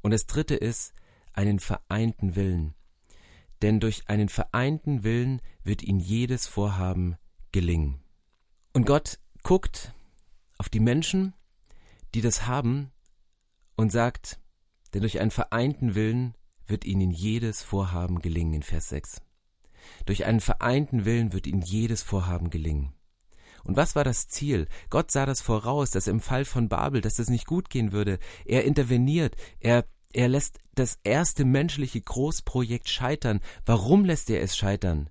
Und 0.00 0.12
das 0.12 0.26
dritte 0.26 0.54
ist, 0.54 0.94
einen 1.34 1.58
vereinten 1.58 2.36
Willen. 2.36 2.74
Denn 3.62 3.80
durch 3.80 4.08
einen 4.08 4.28
vereinten 4.28 5.04
Willen 5.04 5.40
wird 5.62 5.82
ihnen 5.82 6.00
jedes 6.00 6.46
Vorhaben 6.46 7.16
gelingen. 7.52 8.00
Und 8.72 8.86
Gott 8.86 9.18
guckt 9.42 9.94
auf 10.58 10.68
die 10.68 10.80
Menschen, 10.80 11.34
die 12.14 12.20
das 12.20 12.46
haben, 12.46 12.90
und 13.76 13.90
sagt, 13.90 14.38
denn 14.92 15.00
durch 15.00 15.20
einen 15.20 15.30
vereinten 15.30 15.94
Willen 15.94 16.34
wird 16.66 16.84
ihnen 16.84 17.10
jedes 17.10 17.62
Vorhaben 17.62 18.20
gelingen 18.20 18.54
in 18.54 18.62
Vers 18.62 18.88
6. 18.88 19.20
Durch 20.06 20.24
einen 20.24 20.40
vereinten 20.40 21.04
Willen 21.04 21.32
wird 21.32 21.46
ihnen 21.46 21.62
jedes 21.62 22.02
Vorhaben 22.02 22.50
gelingen. 22.50 22.94
Und 23.64 23.76
was 23.76 23.96
war 23.96 24.04
das 24.04 24.28
Ziel? 24.28 24.68
Gott 24.90 25.10
sah 25.10 25.26
das 25.26 25.40
voraus, 25.40 25.90
dass 25.90 26.06
im 26.06 26.20
Fall 26.20 26.44
von 26.44 26.68
Babel, 26.68 27.00
dass 27.00 27.14
das 27.14 27.30
nicht 27.30 27.46
gut 27.46 27.70
gehen 27.70 27.92
würde. 27.92 28.18
Er 28.44 28.64
interveniert, 28.64 29.36
er 29.58 29.86
er 30.14 30.28
lässt 30.28 30.60
das 30.74 30.98
erste 31.02 31.44
menschliche 31.44 32.00
Großprojekt 32.00 32.88
scheitern. 32.88 33.40
Warum 33.66 34.04
lässt 34.04 34.30
er 34.30 34.40
es 34.42 34.56
scheitern? 34.56 35.10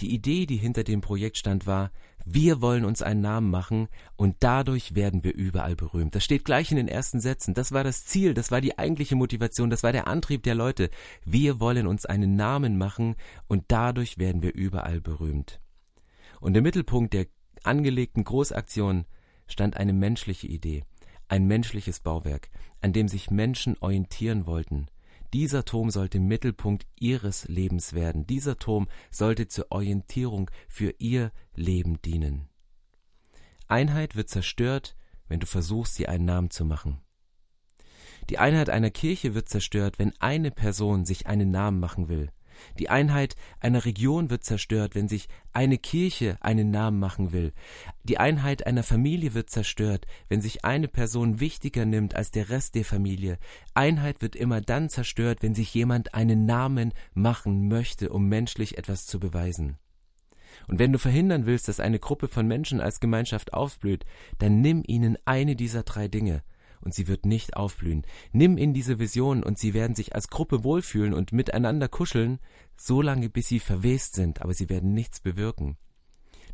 Die 0.00 0.12
Idee, 0.12 0.44
die 0.46 0.56
hinter 0.56 0.82
dem 0.82 1.00
Projekt 1.00 1.38
stand, 1.38 1.66
war, 1.68 1.92
wir 2.26 2.60
wollen 2.60 2.84
uns 2.84 3.00
einen 3.00 3.20
Namen 3.20 3.48
machen 3.50 3.88
und 4.16 4.36
dadurch 4.40 4.96
werden 4.96 5.22
wir 5.22 5.34
überall 5.34 5.76
berühmt. 5.76 6.16
Das 6.16 6.24
steht 6.24 6.44
gleich 6.44 6.70
in 6.72 6.78
den 6.78 6.88
ersten 6.88 7.20
Sätzen. 7.20 7.54
Das 7.54 7.70
war 7.70 7.84
das 7.84 8.04
Ziel, 8.06 8.34
das 8.34 8.50
war 8.50 8.60
die 8.60 8.76
eigentliche 8.76 9.14
Motivation, 9.14 9.70
das 9.70 9.84
war 9.84 9.92
der 9.92 10.08
Antrieb 10.08 10.42
der 10.42 10.56
Leute. 10.56 10.90
Wir 11.24 11.60
wollen 11.60 11.86
uns 11.86 12.06
einen 12.06 12.34
Namen 12.34 12.76
machen 12.76 13.14
und 13.46 13.64
dadurch 13.68 14.18
werden 14.18 14.42
wir 14.42 14.54
überall 14.54 15.00
berühmt. 15.00 15.60
Und 16.40 16.56
im 16.56 16.64
Mittelpunkt 16.64 17.14
der 17.14 17.26
angelegten 17.62 18.24
Großaktion 18.24 19.04
stand 19.46 19.76
eine 19.76 19.92
menschliche 19.92 20.48
Idee 20.48 20.84
ein 21.34 21.48
menschliches 21.48 21.98
Bauwerk, 21.98 22.48
an 22.80 22.92
dem 22.92 23.08
sich 23.08 23.28
Menschen 23.28 23.76
orientieren 23.80 24.46
wollten. 24.46 24.86
Dieser 25.32 25.64
Turm 25.64 25.90
sollte 25.90 26.20
Mittelpunkt 26.20 26.86
ihres 26.94 27.48
Lebens 27.48 27.92
werden. 27.92 28.24
Dieser 28.24 28.56
Turm 28.56 28.86
sollte 29.10 29.48
zur 29.48 29.66
Orientierung 29.70 30.48
für 30.68 30.94
ihr 30.98 31.32
Leben 31.56 32.00
dienen. 32.02 32.48
Einheit 33.66 34.14
wird 34.14 34.30
zerstört, 34.30 34.96
wenn 35.26 35.40
du 35.40 35.46
versuchst, 35.46 35.96
sie 35.96 36.06
einen 36.06 36.24
Namen 36.24 36.50
zu 36.50 36.64
machen. 36.64 37.00
Die 38.30 38.38
Einheit 38.38 38.70
einer 38.70 38.90
Kirche 38.90 39.34
wird 39.34 39.48
zerstört, 39.48 39.98
wenn 39.98 40.12
eine 40.20 40.52
Person 40.52 41.04
sich 41.04 41.26
einen 41.26 41.50
Namen 41.50 41.80
machen 41.80 42.08
will. 42.08 42.30
Die 42.78 42.90
Einheit 42.90 43.36
einer 43.60 43.84
Region 43.84 44.30
wird 44.30 44.44
zerstört, 44.44 44.94
wenn 44.94 45.08
sich 45.08 45.28
eine 45.52 45.78
Kirche 45.78 46.36
einen 46.40 46.70
Namen 46.70 46.98
machen 46.98 47.32
will. 47.32 47.52
Die 48.02 48.18
Einheit 48.18 48.66
einer 48.66 48.82
Familie 48.82 49.34
wird 49.34 49.50
zerstört, 49.50 50.06
wenn 50.28 50.40
sich 50.40 50.64
eine 50.64 50.88
Person 50.88 51.40
wichtiger 51.40 51.84
nimmt 51.84 52.14
als 52.14 52.30
der 52.30 52.50
Rest 52.50 52.74
der 52.74 52.84
Familie. 52.84 53.38
Einheit 53.74 54.22
wird 54.22 54.36
immer 54.36 54.60
dann 54.60 54.88
zerstört, 54.88 55.42
wenn 55.42 55.54
sich 55.54 55.72
jemand 55.74 56.14
einen 56.14 56.46
Namen 56.46 56.92
machen 57.12 57.68
möchte, 57.68 58.10
um 58.10 58.28
menschlich 58.28 58.78
etwas 58.78 59.06
zu 59.06 59.20
beweisen. 59.20 59.78
Und 60.68 60.78
wenn 60.78 60.92
du 60.92 60.98
verhindern 60.98 61.46
willst, 61.46 61.68
dass 61.68 61.80
eine 61.80 61.98
Gruppe 61.98 62.28
von 62.28 62.46
Menschen 62.46 62.80
als 62.80 63.00
Gemeinschaft 63.00 63.52
aufblüht, 63.52 64.04
dann 64.38 64.60
nimm 64.60 64.82
ihnen 64.86 65.18
eine 65.24 65.56
dieser 65.56 65.82
drei 65.82 66.08
Dinge 66.08 66.42
und 66.84 66.94
sie 66.94 67.08
wird 67.08 67.26
nicht 67.26 67.56
aufblühen. 67.56 68.06
Nimm 68.32 68.56
in 68.56 68.74
diese 68.74 68.98
Vision 68.98 69.42
und 69.42 69.58
sie 69.58 69.74
werden 69.74 69.96
sich 69.96 70.14
als 70.14 70.28
Gruppe 70.28 70.64
wohlfühlen 70.64 71.14
und 71.14 71.32
miteinander 71.32 71.88
kuscheln, 71.88 72.38
so 72.76 73.02
lange 73.02 73.28
bis 73.28 73.48
sie 73.48 73.60
verwest 73.60 74.14
sind, 74.14 74.42
aber 74.42 74.54
sie 74.54 74.68
werden 74.68 74.94
nichts 74.94 75.20
bewirken. 75.20 75.76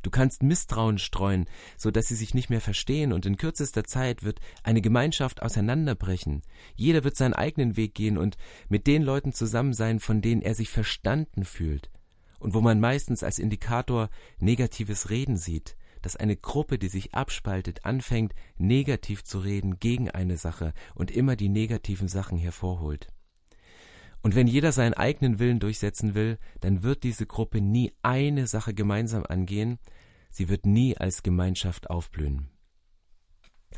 Du 0.03 0.11
kannst 0.11 0.43
Misstrauen 0.43 0.99
streuen, 0.99 1.47
so 1.77 1.91
dass 1.91 2.09
sie 2.09 2.15
sich 2.15 2.33
nicht 2.33 2.49
mehr 2.49 2.63
verstehen 2.63 3.13
und 3.13 3.27
in 3.27 3.37
kürzester 3.37 3.85
Zeit 3.85 4.23
wird 4.23 4.41
eine 4.63 4.81
Gemeinschaft 4.81 5.43
auseinanderbrechen. 5.43 6.43
Jeder 6.75 7.05
wird 7.05 7.17
seinen 7.17 7.35
eigenen 7.35 7.77
Weg 7.77 7.95
gehen 7.95 8.17
und 8.17 8.39
mit 8.69 8.87
den 8.87 9.03
Leuten 9.03 9.33
zusammen 9.33 9.75
sein, 9.75 10.01
von 10.01 10.23
denen 10.23 10.41
er 10.41 10.55
sich 10.55 10.71
verstanden 10.71 11.45
fühlt 11.45 11.91
und 12.41 12.55
wo 12.55 12.61
man 12.61 12.81
meistens 12.81 13.23
als 13.23 13.39
Indikator 13.39 14.09
negatives 14.39 15.11
Reden 15.11 15.37
sieht, 15.37 15.77
dass 16.03 16.17
eine 16.17 16.37
Gruppe, 16.37 16.79
die 16.79 16.89
sich 16.89 17.15
abspaltet, 17.15 17.85
anfängt 17.85 18.35
negativ 18.57 19.25
zu 19.25 19.39
reden 19.39 19.79
gegen 19.79 20.11
eine 20.11 20.37
Sache 20.37 20.73
und 20.95 21.11
immer 21.11 21.37
die 21.37 21.49
negativen 21.49 22.09
Sachen 22.09 22.39
hervorholt. 22.39 23.09
Und 24.23 24.35
wenn 24.35 24.47
jeder 24.47 24.73
seinen 24.73 24.95
eigenen 24.95 25.39
Willen 25.39 25.61
durchsetzen 25.61 26.15
will, 26.15 26.39
dann 26.61 26.83
wird 26.83 27.05
diese 27.05 27.27
Gruppe 27.27 27.61
nie 27.61 27.93
eine 28.03 28.47
Sache 28.47 28.75
gemeinsam 28.75 29.25
angehen, 29.25 29.79
sie 30.31 30.49
wird 30.49 30.67
nie 30.67 30.97
als 30.97 31.23
Gemeinschaft 31.23 31.89
aufblühen. 31.89 32.51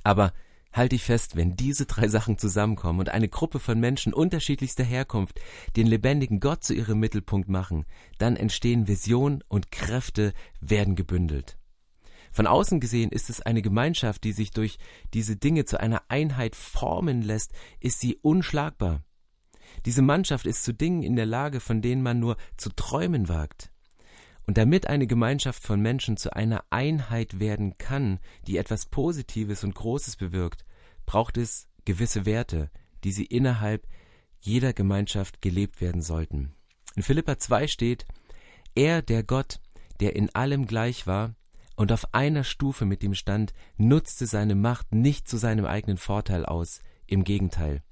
Aber 0.03 0.33
halt 0.73 0.93
dich 0.93 1.05
fest, 1.05 1.37
wenn 1.37 1.55
diese 1.55 1.87
drei 1.87 2.09
Sachen 2.09 2.39
zusammenkommen 2.39 3.01
und 3.01 3.11
eine 3.11 3.29
Gruppe 3.29 3.61
von 3.61 3.79
Menschen 3.79 4.13
unterschiedlichster 4.13 4.85
Herkunft 4.85 5.41
den 5.77 5.87
lebendigen 5.87 6.41
Gott 6.41 6.65
zu 6.65 6.75
ihrem 6.75 6.99
Mittelpunkt 6.99 7.49
machen, 7.49 7.85
dann 8.19 8.37
entstehen 8.37 8.89
Vision 8.89 9.45
und 9.49 9.71
Kräfte 9.71 10.33
werden 10.61 10.97
gebündelt. 10.97 11.59
Von 12.33 12.47
außen 12.47 12.81
gesehen 12.81 13.11
ist 13.11 13.29
es 13.29 13.43
eine 13.43 13.61
Gemeinschaft, 13.61 14.25
die 14.25 14.33
sich 14.33 14.51
durch 14.51 14.79
diese 15.13 15.37
Dinge 15.37 15.67
zu 15.67 15.79
einer 15.79 16.03
Einheit 16.09 16.57
formen 16.57 17.21
lässt, 17.21 17.53
ist 17.79 18.01
sie 18.01 18.17
unschlagbar. 18.17 19.03
Diese 19.85 20.03
Mannschaft 20.03 20.47
ist 20.47 20.65
zu 20.65 20.73
Dingen 20.73 21.03
in 21.03 21.15
der 21.15 21.27
Lage, 21.27 21.61
von 21.61 21.83
denen 21.83 22.03
man 22.03 22.19
nur 22.19 22.37
zu 22.57 22.71
träumen 22.71 23.29
wagt. 23.29 23.71
Und 24.47 24.59
damit 24.59 24.87
eine 24.87 25.07
Gemeinschaft 25.07 25.63
von 25.63 25.81
Menschen 25.81 26.17
zu 26.17 26.35
einer 26.35 26.65
Einheit 26.71 27.39
werden 27.39 27.79
kann, 27.79 28.19
die 28.47 28.57
etwas 28.57 28.87
Positives 28.87 29.63
und 29.63 29.75
Großes 29.75 30.17
bewirkt, 30.17 30.65
braucht 31.07 31.37
es 31.37 31.69
gewisse 31.85 32.27
Werte, 32.27 32.71
die 33.05 33.13
sie 33.13 33.25
innerhalb 33.25 33.87
jeder 34.41 34.73
Gemeinschaft 34.73 35.43
gelebt 35.43 35.81
werden 35.81 36.03
sollten. 36.03 36.55
In 36.97 37.03
Philippa 37.03 37.39
2 37.39 37.69
steht, 37.69 38.07
er, 38.75 39.03
der 39.03 39.23
Gott, 39.23 39.61
der 40.01 40.17
in 40.17 40.35
allem 40.35 40.67
gleich 40.67 41.07
war 41.07 41.37
und 41.77 41.93
auf 41.93 42.15
einer 42.15 42.45
Stufe 42.45 42.85
mit 42.85 43.03
ihm 43.03 43.15
stand, 43.15 43.53
nutzte 43.77 44.27
seine 44.27 44.55
Macht 44.55 44.95
nicht 44.95 45.29
zu 45.29 45.37
seinem 45.37 45.65
eigenen 45.65 45.97
Vorteil 45.97 46.45
aus, 46.45 46.81
im 47.07 47.25
Gegenteil. 47.25 47.83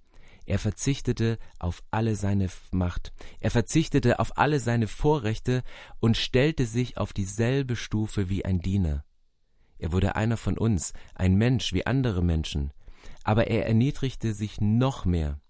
Er 0.46 0.58
verzichtete 0.58 1.38
auf 1.58 1.82
alle 1.90 2.16
seine 2.16 2.48
Macht. 2.72 3.12
Er 3.38 3.50
verzichtete 3.50 4.18
auf 4.18 4.36
alle 4.36 4.58
seine 4.58 4.88
Vorrechte 4.88 5.62
und 6.00 6.16
stellte 6.16 6.66
sich 6.66 6.98
auf 6.98 7.12
dieselbe 7.12 7.76
Stufe 7.76 8.28
wie 8.28 8.44
ein 8.44 8.60
Diener. 8.60 9.04
Er 9.78 9.92
wurde 9.92 10.16
einer 10.16 10.36
von 10.36 10.58
uns, 10.58 10.92
ein 11.14 11.36
Mensch 11.36 11.72
wie 11.72 11.86
andere 11.86 12.22
Menschen. 12.22 12.72
Aber 13.22 13.46
er 13.46 13.66
erniedrigte 13.66 14.34
sich 14.34 14.60
noch 14.60 15.04
mehr. 15.04 15.40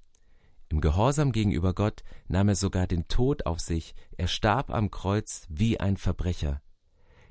Im 0.69 0.81
Gehorsam 0.81 1.33
gegenüber 1.33 1.75
Gott 1.75 2.03
nahm 2.29 2.49
er 2.49 2.55
sogar 2.55 2.87
den 2.87 3.09
Tod 3.09 3.47
auf 3.47 3.59
sich. 3.59 3.95
Er 4.17 4.29
starb 4.29 4.71
am 4.71 4.91
Kreuz 4.91 5.47
wie 5.49 5.81
ein 5.81 5.97
Verbrecher. 5.97 6.61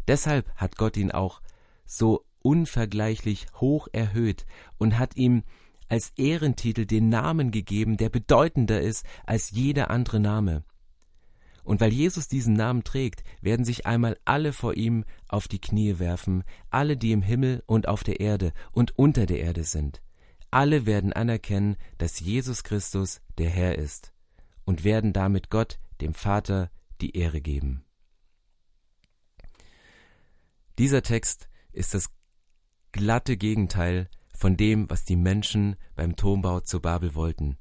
Deshalb 0.09 0.51
hat 0.55 0.75
Gott 0.75 0.97
ihn 0.97 1.11
auch 1.11 1.39
so 1.85 2.25
unvergleichlich 2.41 3.45
hoch 3.61 3.87
erhöht 3.91 4.47
und 4.79 4.97
hat 4.97 5.15
ihm 5.17 5.43
als 5.87 6.13
Ehrentitel 6.17 6.87
den 6.87 7.09
Namen 7.09 7.51
gegeben, 7.51 7.95
der 7.95 8.09
bedeutender 8.09 8.81
ist 8.81 9.05
als 9.27 9.51
jeder 9.51 9.91
andere 9.91 10.19
Name. 10.19 10.63
Und 11.63 11.79
weil 11.79 11.93
Jesus 11.93 12.27
diesen 12.27 12.55
Namen 12.55 12.83
trägt, 12.83 13.21
werden 13.41 13.65
sich 13.65 13.85
einmal 13.85 14.17
alle 14.25 14.51
vor 14.51 14.73
ihm 14.73 15.05
auf 15.27 15.47
die 15.47 15.61
Knie 15.61 15.99
werfen, 15.99 16.43
alle, 16.71 16.97
die 16.97 17.11
im 17.11 17.21
Himmel 17.21 17.61
und 17.67 17.87
auf 17.87 18.03
der 18.03 18.19
Erde 18.19 18.51
und 18.71 18.97
unter 18.97 19.27
der 19.27 19.41
Erde 19.41 19.63
sind. 19.63 20.01
Alle 20.49 20.87
werden 20.87 21.13
anerkennen, 21.13 21.77
dass 21.99 22.19
Jesus 22.19 22.63
Christus 22.63 23.21
der 23.37 23.51
Herr 23.51 23.77
ist 23.77 24.11
und 24.65 24.83
werden 24.83 25.13
damit 25.13 25.51
Gott, 25.51 25.77
dem 26.01 26.15
Vater, 26.15 26.71
die 26.99 27.15
Ehre 27.15 27.41
geben. 27.41 27.83
Dieser 30.79 31.01
Text 31.01 31.49
ist 31.73 31.93
das 31.93 32.09
glatte 32.93 33.35
Gegenteil 33.35 34.09
von 34.33 34.55
dem, 34.55 34.89
was 34.89 35.03
die 35.03 35.17
Menschen 35.17 35.75
beim 35.93 36.15
Turmbau 36.15 36.61
zu 36.61 36.79
Babel 36.79 37.15
wollten. 37.15 37.57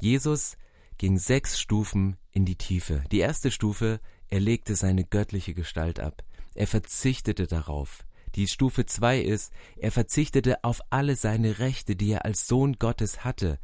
Jesus 0.00 0.56
ging 0.96 1.18
sechs 1.18 1.60
Stufen 1.60 2.16
in 2.30 2.46
die 2.46 2.56
Tiefe. 2.56 3.04
Die 3.12 3.18
erste 3.18 3.50
Stufe, 3.50 4.00
er 4.28 4.40
legte 4.40 4.76
seine 4.76 5.04
göttliche 5.04 5.52
Gestalt 5.52 6.00
ab. 6.00 6.24
Er 6.54 6.66
verzichtete 6.66 7.46
darauf. 7.46 8.06
Die 8.34 8.48
Stufe 8.48 8.86
zwei 8.86 9.20
ist, 9.20 9.52
er 9.76 9.92
verzichtete 9.92 10.64
auf 10.64 10.80
alle 10.88 11.16
seine 11.16 11.58
Rechte, 11.58 11.96
die 11.96 12.12
er 12.12 12.24
als 12.24 12.48
Sohn 12.48 12.78
Gottes 12.78 13.24
hatte. 13.24 13.58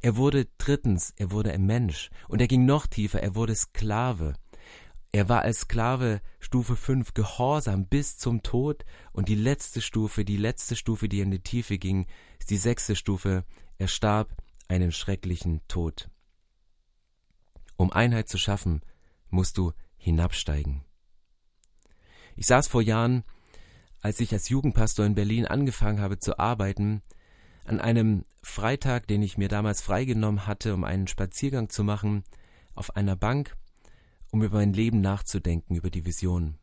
Er 0.00 0.16
wurde 0.16 0.46
drittens, 0.56 1.12
er 1.18 1.30
wurde 1.30 1.52
ein 1.52 1.66
Mensch. 1.66 2.08
Und 2.26 2.40
er 2.40 2.48
ging 2.48 2.64
noch 2.64 2.86
tiefer, 2.86 3.22
er 3.22 3.34
wurde 3.34 3.54
Sklave. 3.54 4.32
Er 5.12 5.28
war 5.28 5.42
als 5.42 5.60
Sklave 5.60 6.20
Stufe 6.40 6.76
5 6.76 7.14
gehorsam 7.14 7.86
bis 7.86 8.18
zum 8.18 8.42
Tod 8.42 8.84
und 9.12 9.28
die 9.28 9.34
letzte 9.34 9.80
Stufe, 9.80 10.24
die 10.24 10.36
letzte 10.36 10.76
Stufe, 10.76 11.08
die 11.08 11.20
in 11.20 11.30
die 11.30 11.40
Tiefe 11.40 11.78
ging, 11.78 12.06
ist 12.38 12.50
die 12.50 12.56
sechste 12.56 12.96
Stufe. 12.96 13.44
Er 13.78 13.88
starb 13.88 14.30
einen 14.68 14.92
schrecklichen 14.92 15.60
Tod. 15.68 16.10
Um 17.76 17.92
Einheit 17.92 18.28
zu 18.28 18.38
schaffen, 18.38 18.82
musst 19.28 19.58
du 19.58 19.72
hinabsteigen. 19.96 20.84
Ich 22.36 22.46
saß 22.46 22.68
vor 22.68 22.82
Jahren, 22.82 23.24
als 24.00 24.20
ich 24.20 24.32
als 24.32 24.48
Jugendpastor 24.48 25.04
in 25.06 25.14
Berlin 25.14 25.46
angefangen 25.46 26.00
habe 26.00 26.18
zu 26.18 26.38
arbeiten, 26.38 27.02
an 27.64 27.80
einem 27.80 28.24
Freitag, 28.42 29.08
den 29.08 29.22
ich 29.22 29.38
mir 29.38 29.48
damals 29.48 29.80
freigenommen 29.80 30.46
hatte, 30.46 30.74
um 30.74 30.84
einen 30.84 31.08
Spaziergang 31.08 31.68
zu 31.68 31.82
machen, 31.82 32.22
auf 32.74 32.94
einer 32.94 33.16
Bank 33.16 33.56
um 34.36 34.42
über 34.42 34.58
mein 34.58 34.74
Leben 34.74 35.00
nachzudenken, 35.00 35.76
über 35.76 35.88
die 35.88 36.04
Vision. 36.04 36.58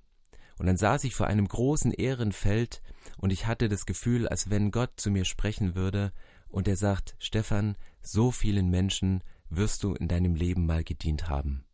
Und 0.59 0.67
dann 0.67 0.77
saß 0.77 1.05
ich 1.05 1.15
vor 1.15 1.25
einem 1.25 1.47
großen 1.47 1.91
Ehrenfeld 1.91 2.83
und 3.17 3.33
ich 3.33 3.47
hatte 3.47 3.67
das 3.67 3.87
Gefühl, 3.87 4.27
als 4.27 4.51
wenn 4.51 4.69
Gott 4.69 4.91
zu 4.97 5.09
mir 5.09 5.25
sprechen 5.25 5.73
würde 5.73 6.13
und 6.49 6.67
er 6.67 6.75
sagt, 6.75 7.15
Stefan, 7.17 7.75
so 8.03 8.29
vielen 8.29 8.69
Menschen 8.69 9.23
wirst 9.49 9.83
du 9.83 9.95
in 9.95 10.07
deinem 10.07 10.35
Leben 10.35 10.67
mal 10.67 10.83
gedient 10.83 11.29
haben. 11.29 11.65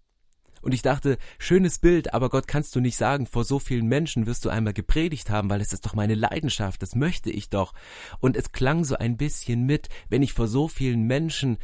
Und 0.61 0.73
ich 0.73 0.81
dachte, 0.81 1.17
schönes 1.37 1.79
Bild, 1.79 2.13
aber 2.13 2.29
Gott 2.29 2.47
kannst 2.47 2.77
du 2.77 2.79
nicht 2.79 2.95
sagen, 2.95 3.25
vor 3.25 3.43
so 3.43 3.59
vielen 3.59 3.87
Menschen 3.87 4.25
wirst 4.25 4.45
du 4.45 4.49
einmal 4.49 4.73
gepredigt 4.73 5.29
haben, 5.29 5.49
weil 5.49 5.59
es 5.59 5.73
ist 5.73 5.85
doch 5.85 5.95
meine 5.95 6.15
Leidenschaft, 6.15 6.81
das 6.81 6.95
möchte 6.95 7.29
ich 7.29 7.49
doch. 7.49 7.73
Und 8.21 8.37
es 8.37 8.53
klang 8.53 8.85
so 8.85 8.95
ein 8.95 9.17
bisschen 9.17 9.65
mit, 9.65 9.89
wenn 10.07 10.21
ich 10.21 10.31
vor 10.31 10.47
so 10.47 10.69
vielen 10.69 11.03
Menschen 11.03 11.57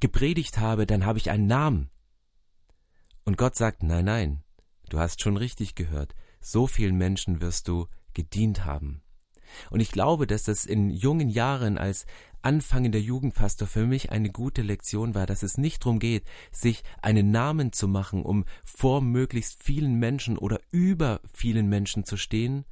gepredigt 0.00 0.58
habe, 0.58 0.86
dann 0.86 1.06
habe 1.06 1.20
ich 1.20 1.30
einen 1.30 1.46
Namen. 1.46 1.90
Und 3.26 3.36
Gott 3.36 3.56
sagt, 3.56 3.82
nein, 3.82 4.04
nein, 4.04 4.44
du 4.88 5.00
hast 5.00 5.20
schon 5.20 5.36
richtig 5.36 5.74
gehört, 5.74 6.14
so 6.40 6.68
vielen 6.68 6.96
Menschen 6.96 7.40
wirst 7.40 7.66
du 7.66 7.88
gedient 8.14 8.64
haben. 8.64 9.02
Und 9.68 9.80
ich 9.80 9.90
glaube, 9.90 10.28
dass 10.28 10.44
das 10.44 10.64
in 10.64 10.90
jungen 10.90 11.28
Jahren 11.28 11.76
als 11.76 12.06
anfangender 12.42 13.00
Jugendpastor 13.00 13.66
für 13.66 13.84
mich 13.84 14.12
eine 14.12 14.30
gute 14.30 14.62
Lektion 14.62 15.16
war, 15.16 15.26
dass 15.26 15.42
es 15.42 15.58
nicht 15.58 15.84
darum 15.84 15.98
geht, 15.98 16.24
sich 16.52 16.84
einen 17.02 17.32
Namen 17.32 17.72
zu 17.72 17.88
machen, 17.88 18.22
um 18.22 18.44
vor 18.64 19.00
möglichst 19.00 19.60
vielen 19.60 19.96
Menschen 19.96 20.38
oder 20.38 20.60
über 20.70 21.20
vielen 21.32 21.68
Menschen 21.68 22.04
zu 22.04 22.16
stehen, 22.16 22.64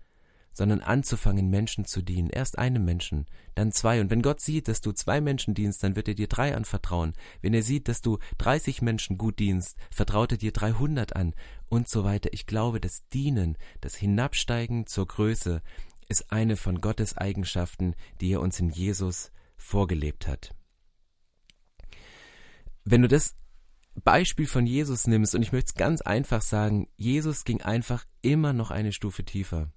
sondern 0.54 0.80
anzufangen, 0.80 1.50
Menschen 1.50 1.84
zu 1.84 2.00
dienen. 2.00 2.30
Erst 2.30 2.58
einem 2.58 2.84
Menschen, 2.84 3.26
dann 3.54 3.72
zwei. 3.72 4.00
Und 4.00 4.10
wenn 4.10 4.22
Gott 4.22 4.40
sieht, 4.40 4.68
dass 4.68 4.80
du 4.80 4.92
zwei 4.92 5.20
Menschen 5.20 5.52
dienst, 5.52 5.82
dann 5.82 5.96
wird 5.96 6.08
er 6.08 6.14
dir 6.14 6.28
drei 6.28 6.56
anvertrauen. 6.56 7.12
Wenn 7.42 7.52
er 7.52 7.62
sieht, 7.62 7.88
dass 7.88 8.00
du 8.00 8.18
30 8.38 8.80
Menschen 8.80 9.18
gut 9.18 9.38
dienst, 9.38 9.76
vertraut 9.90 10.32
er 10.32 10.38
dir 10.38 10.52
300 10.52 11.14
an 11.14 11.34
und 11.68 11.88
so 11.88 12.04
weiter. 12.04 12.30
Ich 12.32 12.46
glaube, 12.46 12.80
das 12.80 13.06
Dienen, 13.08 13.58
das 13.80 13.96
Hinabsteigen 13.96 14.86
zur 14.86 15.06
Größe 15.06 15.60
ist 16.08 16.30
eine 16.32 16.56
von 16.56 16.80
Gottes 16.80 17.16
Eigenschaften, 17.18 17.94
die 18.20 18.32
er 18.32 18.40
uns 18.40 18.60
in 18.60 18.70
Jesus 18.70 19.32
vorgelebt 19.56 20.28
hat. 20.28 20.54
Wenn 22.84 23.02
du 23.02 23.08
das 23.08 23.34
Beispiel 24.02 24.46
von 24.46 24.66
Jesus 24.66 25.06
nimmst, 25.06 25.34
und 25.34 25.42
ich 25.42 25.52
möchte 25.52 25.68
es 25.68 25.74
ganz 25.74 26.02
einfach 26.02 26.42
sagen, 26.42 26.88
Jesus 26.96 27.44
ging 27.44 27.62
einfach 27.62 28.04
immer 28.22 28.52
noch 28.52 28.70
eine 28.70 28.92
Stufe 28.92 29.24
tiefer. 29.24 29.72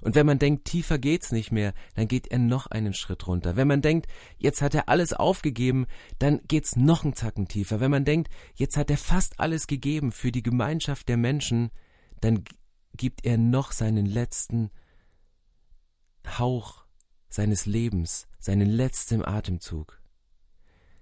Und 0.00 0.14
wenn 0.14 0.26
man 0.26 0.38
denkt, 0.38 0.64
tiefer 0.64 0.98
geht's 0.98 1.30
nicht 1.30 1.52
mehr, 1.52 1.74
dann 1.94 2.08
geht 2.08 2.28
er 2.28 2.38
noch 2.38 2.66
einen 2.66 2.94
Schritt 2.94 3.26
runter. 3.26 3.56
Wenn 3.56 3.68
man 3.68 3.82
denkt, 3.82 4.06
jetzt 4.38 4.62
hat 4.62 4.74
er 4.74 4.88
alles 4.88 5.12
aufgegeben, 5.12 5.86
dann 6.18 6.40
geht's 6.48 6.76
noch 6.76 7.04
einen 7.04 7.14
Zacken 7.14 7.48
tiefer. 7.48 7.80
Wenn 7.80 7.90
man 7.90 8.04
denkt, 8.04 8.30
jetzt 8.54 8.76
hat 8.76 8.90
er 8.90 8.96
fast 8.96 9.38
alles 9.40 9.66
gegeben 9.66 10.12
für 10.12 10.32
die 10.32 10.42
Gemeinschaft 10.42 11.08
der 11.08 11.16
Menschen, 11.16 11.70
dann 12.20 12.44
gibt 12.96 13.24
er 13.24 13.36
noch 13.38 13.72
seinen 13.72 14.06
letzten 14.06 14.70
Hauch 16.26 16.84
seines 17.28 17.66
Lebens, 17.66 18.26
seinen 18.38 18.68
letzten 18.68 19.24
Atemzug. 19.24 20.00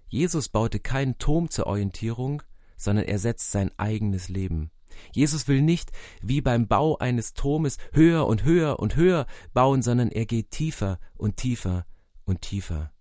Jesus 0.09 0.49
baute 0.49 0.81
keinen 0.81 1.19
Turm 1.19 1.51
zur 1.51 1.67
Orientierung, 1.67 2.43
sondern 2.77 3.07
er 3.07 3.19
setzt 3.19 3.51
sein 3.51 3.71
eigenes 3.79 4.29
Leben. 4.29 4.71
Jesus 5.15 5.49
will 5.49 5.63
nicht 5.63 5.91
wie 6.23 6.41
beim 6.41 6.67
Bau 6.67 6.99
eines 6.99 7.35
Turmes 7.35 7.79
höher 7.93 8.27
und 8.27 8.45
höher 8.45 8.79
und 8.79 8.97
höher 8.97 9.27
bauen, 9.53 9.83
sondern 9.83 10.11
er 10.11 10.27
geht 10.27 10.51
tiefer 10.51 10.99
und 11.17 11.37
tiefer 11.37 11.87
und 12.25 12.43
tiefer. 12.43 12.93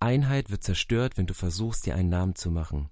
Einheit 0.00 0.50
wird 0.50 0.62
zerstört, 0.62 1.16
wenn 1.16 1.26
du 1.26 1.34
versuchst, 1.34 1.86
dir 1.86 1.94
einen 1.94 2.10
Namen 2.10 2.34
zu 2.34 2.50
machen. 2.50 2.90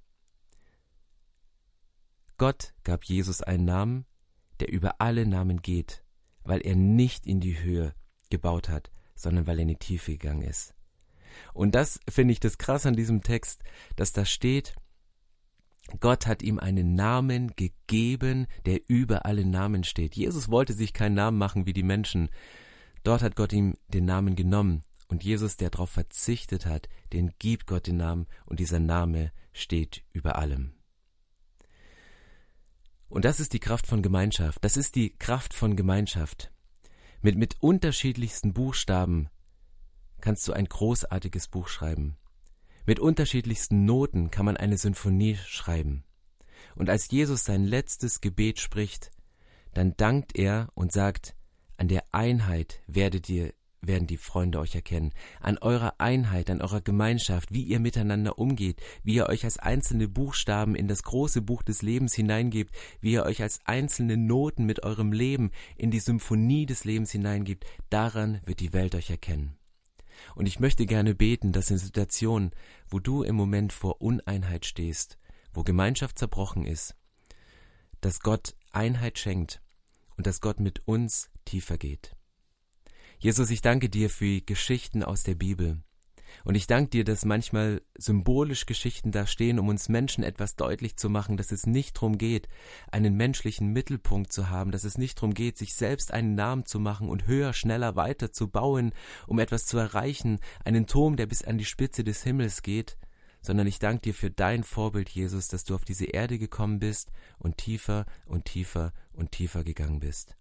Gott 2.39 2.75
gab 2.83 3.05
Jesus 3.05 3.43
einen 3.43 3.65
Namen, 3.65 4.07
der 4.61 4.73
über 4.73 5.01
alle 5.01 5.27
Namen 5.27 5.63
geht, 5.63 6.05
weil 6.43 6.61
er 6.61 6.75
nicht 6.75 7.27
in 7.27 7.41
die 7.41 7.61
Höhe 7.61 7.95
gebaut 8.31 8.69
hat, 8.69 8.91
sondern 9.15 9.47
weil 9.47 9.59
er 9.59 9.63
in 9.63 9.69
die 9.69 9.77
Tiefe 9.77 10.13
gegangen 10.13 10.43
ist. 10.43 10.75
Und 11.53 11.75
das 11.75 12.01
finde 12.09 12.33
ich 12.33 12.41
das 12.41 12.59
krass 12.59 12.87
an 12.87 12.95
diesem 12.95 13.23
Text, 13.23 13.63
dass 13.97 14.13
da 14.13 14.25
steht, 14.25 14.75
Gott 16.01 16.27
hat 16.27 16.43
ihm 16.43 16.59
einen 16.59 16.95
Namen 16.95 17.55
gegeben, 17.57 18.47
der 18.67 18.81
über 18.89 19.27
alle 19.27 19.45
Namen 19.45 19.85
steht. 19.85 20.17
Jesus 20.17 20.49
wollte 20.49 20.73
sich 20.73 20.93
keinen 20.93 21.15
Namen 21.15 21.39
machen 21.39 21.67
wie 21.67 21.73
die 21.73 21.83
Menschen. 21.83 22.31
Dort 23.03 23.23
hat 23.23 23.37
Gott 23.37 23.53
ihm 23.53 23.75
den 23.89 24.05
Namen 24.05 24.35
genommen. 24.35 24.83
Und 25.09 25.23
Jesus, 25.23 25.57
der 25.57 25.71
darauf 25.71 25.91
verzichtet 25.91 26.67
hat, 26.67 26.89
den 27.13 27.33
gibt 27.39 27.67
Gott 27.67 27.87
den 27.87 27.99
Namen 27.99 28.27
und 28.47 28.59
dieser 28.59 28.81
Name 28.81 29.33
steht 29.53 30.03
über 30.13 30.37
allem. 30.37 30.73
Und 33.09 33.25
das 33.25 33.39
ist 33.39 33.53
die 33.53 33.61
Kraft 33.61 33.87
von 33.87 34.03
Gemeinschaft. 34.03 34.65
Das 34.65 34.77
ist 34.77 34.97
die 34.97 35.15
Kraft 35.17 35.55
von 35.55 35.77
Gemeinschaft. 35.77 36.51
Mit, 37.21 37.37
mit 37.37 37.57
unterschiedlichsten 37.61 38.53
Buchstaben 38.53 39.29
kannst 40.21 40.49
du 40.49 40.53
ein 40.53 40.65
großartiges 40.65 41.49
Buch 41.49 41.69
schreiben. 41.69 42.17
Mit 42.87 43.01
unterschiedlichsten 43.01 43.87
Noten 43.87 44.31
kann 44.31 44.45
man 44.45 44.57
eine 44.59 44.77
Sinfonie 44.77 45.37
schreiben. 45.37 46.05
Und 46.75 46.91
als 46.91 47.11
Jesus 47.11 47.45
sein 47.45 47.65
letztes 47.65 48.21
Gebet 48.21 48.61
spricht, 48.61 49.11
dann 49.73 49.97
dankt 49.97 50.37
er 50.37 50.69
und 50.75 50.93
sagt, 50.93 51.35
an 51.77 51.89
der 51.89 52.05
Einheit 52.13 52.83
werdet 52.87 53.29
ihr 53.29 53.55
werden 53.87 54.07
die 54.07 54.17
Freunde 54.17 54.61
euch 54.61 54.75
erkennen, 54.75 55.13
an 55.41 55.59
eurer 55.59 55.95
Einheit, 55.99 56.49
an 56.49 56.63
eurer 56.63 56.81
Gemeinschaft, 56.81 57.53
wie 57.53 57.63
ihr 57.63 57.81
miteinander 57.81 58.39
umgeht, 58.39 58.81
wie 59.03 59.15
ihr 59.15 59.27
euch 59.27 59.45
als 59.45 59.59
einzelne 59.59 60.09
Buchstaben 60.09 60.75
in 60.75 60.89
das 60.89 61.03
große 61.03 61.43
Buch 61.43 61.63
des 61.63 61.83
Lebens 61.83 62.15
hineingebt, 62.15 62.75
wie 63.01 63.13
ihr 63.13 63.25
euch 63.25 63.43
als 63.43 63.61
einzelne 63.67 64.17
Noten 64.17 64.65
mit 64.65 64.85
eurem 64.85 65.13
Leben 65.13 65.51
in 65.77 65.91
die 65.91 66.01
Symphonie 66.01 66.65
des 66.65 66.85
Lebens 66.85 67.11
hineingebt, 67.11 67.67
daran 67.91 68.41
wird 68.45 68.61
die 68.61 68.73
Welt 68.73 68.95
euch 68.95 69.11
erkennen. 69.11 69.57
Und 70.35 70.47
ich 70.47 70.61
möchte 70.61 70.87
gerne 70.87 71.15
beten, 71.15 71.53
dass 71.53 71.71
in 71.71 71.79
Situationen, 71.79 72.51
wo 72.89 72.99
du 72.99 73.23
im 73.23 73.35
Moment 73.35 73.73
vor 73.73 74.01
Uneinheit 74.01 74.67
stehst, 74.67 75.19
wo 75.53 75.63
Gemeinschaft 75.63 76.19
zerbrochen 76.19 76.67
ist, 76.67 76.97
dass 78.01 78.21
Gott 78.21 78.57
Einheit 78.73 79.19
schenkt 79.19 79.63
und 80.17 80.27
dass 80.27 80.41
Gott 80.41 80.61
mit 80.61 80.87
uns 80.87 81.31
tiefer 81.45 81.79
geht. 81.79 82.17
Jesus, 83.19 83.51
ich 83.51 83.63
danke 83.63 83.89
dir 83.89 84.11
für 84.11 84.41
Geschichten 84.41 85.03
aus 85.03 85.23
der 85.23 85.35
Bibel. 85.35 85.83
Und 86.45 86.55
ich 86.55 86.67
danke 86.67 86.91
dir, 86.91 87.05
dass 87.05 87.25
manchmal 87.25 87.83
symbolisch 87.97 88.67
Geschichten 88.67 89.13
da 89.13 89.27
stehen, 89.27 89.59
um 89.59 89.69
uns 89.69 89.89
Menschen 89.89 90.25
etwas 90.25 90.57
deutlich 90.57 90.97
zu 90.97 91.09
machen, 91.09 91.37
dass 91.37 91.53
es 91.53 91.67
nicht 91.67 91.97
darum 91.97 92.19
geht, 92.19 92.49
einen 92.91 93.17
menschlichen 93.17 93.73
Mittelpunkt 93.73 94.33
zu 94.33 94.51
haben, 94.51 94.71
dass 94.71 94.85
es 94.85 94.99
nicht 94.99 95.19
darum 95.19 95.35
geht, 95.35 95.57
sich 95.57 95.75
selbst 95.75 96.13
einen 96.13 96.35
Namen 96.35 96.67
zu 96.67 96.81
machen 96.81 97.09
und 97.09 97.27
höher, 97.27 97.53
schneller 97.53 97.97
weiter 97.97 98.33
zu 98.33 98.49
bauen, 98.49 98.93
um 99.27 99.39
etwas 99.39 99.67
zu 99.67 99.79
erreichen, 99.79 100.41
einen 100.65 100.87
Turm, 100.87 101.17
der 101.17 101.27
bis 101.27 101.45
an 101.45 101.59
die 101.59 101.65
Spitze 101.65 102.05
des 102.05 102.23
Himmels 102.23 102.63
geht, 102.63 102.97
sondern 103.41 103.67
ich 103.67 103.79
danke 103.79 104.03
dir 104.03 104.15
für 104.15 104.31
dein 104.31 104.65
Vorbild, 104.65 105.11
Jesus, 105.11 105.49
dass 105.49 105.65
du 105.65 105.75
auf 105.75 105.85
diese 105.85 106.07
Erde 106.07 106.39
gekommen 106.39 106.79
bist 106.79 107.13
und 107.39 107.59
tiefer 107.59 108.07
und 108.27 108.47
tiefer 108.47 108.93
und 109.13 109.33
tiefer 109.33 109.65
gegangen 109.65 110.01
bist. 110.01 110.37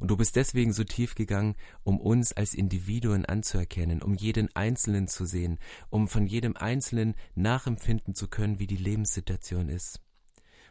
Und 0.00 0.10
du 0.10 0.16
bist 0.16 0.34
deswegen 0.34 0.72
so 0.72 0.82
tief 0.82 1.14
gegangen, 1.14 1.54
um 1.84 2.00
uns 2.00 2.32
als 2.32 2.54
Individuen 2.54 3.26
anzuerkennen, 3.26 4.02
um 4.02 4.14
jeden 4.14 4.54
Einzelnen 4.56 5.08
zu 5.08 5.26
sehen, 5.26 5.58
um 5.90 6.08
von 6.08 6.26
jedem 6.26 6.56
Einzelnen 6.56 7.14
nachempfinden 7.34 8.14
zu 8.14 8.26
können, 8.26 8.58
wie 8.58 8.66
die 8.66 8.78
Lebenssituation 8.78 9.68
ist. 9.68 10.00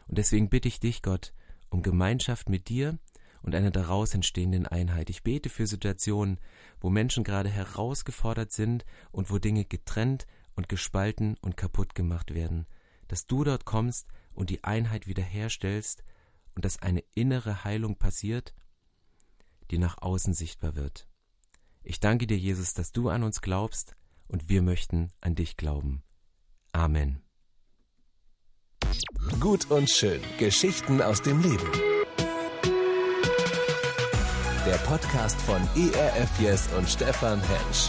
Und 0.08 0.18
deswegen 0.18 0.50
bitte 0.50 0.66
ich 0.66 0.80
dich, 0.80 1.00
Gott, 1.00 1.32
um 1.70 1.82
Gemeinschaft 1.82 2.48
mit 2.48 2.68
dir 2.68 2.98
und 3.42 3.54
einer 3.54 3.70
daraus 3.70 4.14
entstehenden 4.14 4.66
Einheit. 4.66 5.08
Ich 5.10 5.22
bete 5.22 5.48
für 5.48 5.68
Situationen, 5.68 6.40
wo 6.80 6.90
Menschen 6.90 7.22
gerade 7.22 7.48
herausgefordert 7.48 8.50
sind 8.50 8.84
und 9.12 9.30
wo 9.30 9.38
Dinge 9.38 9.64
getrennt 9.64 10.26
und 10.56 10.68
gespalten 10.68 11.36
und 11.40 11.56
kaputt 11.56 11.94
gemacht 11.94 12.34
werden, 12.34 12.66
dass 13.06 13.26
du 13.26 13.44
dort 13.44 13.64
kommst 13.64 14.08
und 14.34 14.50
die 14.50 14.64
Einheit 14.64 15.06
wiederherstellst 15.06 16.02
und 16.56 16.64
dass 16.64 16.82
eine 16.82 17.04
innere 17.14 17.62
Heilung 17.62 17.96
passiert 17.96 18.54
die 19.70 19.78
nach 19.78 19.98
außen 20.00 20.34
sichtbar 20.34 20.74
wird. 20.76 21.06
Ich 21.82 22.00
danke 22.00 22.26
dir, 22.26 22.38
Jesus, 22.38 22.74
dass 22.74 22.92
du 22.92 23.08
an 23.08 23.22
uns 23.22 23.40
glaubst 23.40 23.96
und 24.28 24.48
wir 24.48 24.62
möchten 24.62 25.10
an 25.20 25.34
dich 25.34 25.56
glauben. 25.56 26.02
Amen. 26.72 27.22
Gut 29.40 29.70
und 29.70 29.90
schön. 29.90 30.20
Geschichten 30.38 31.00
aus 31.02 31.22
dem 31.22 31.40
Leben. 31.40 31.70
Der 34.66 34.76
Podcast 34.86 35.40
von 35.40 35.62
ERF 35.74 36.40
Yes 36.40 36.68
und 36.76 36.88
Stefan 36.88 37.40
Hensch. 37.40 37.88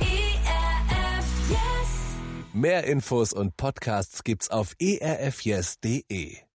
ERF 0.00 1.50
Yes. 1.50 2.16
Mehr 2.52 2.84
Infos 2.84 3.32
und 3.32 3.56
Podcasts 3.56 4.24
gibt's 4.24 4.50
auf 4.50 4.74
erfyes.de. 4.80 6.38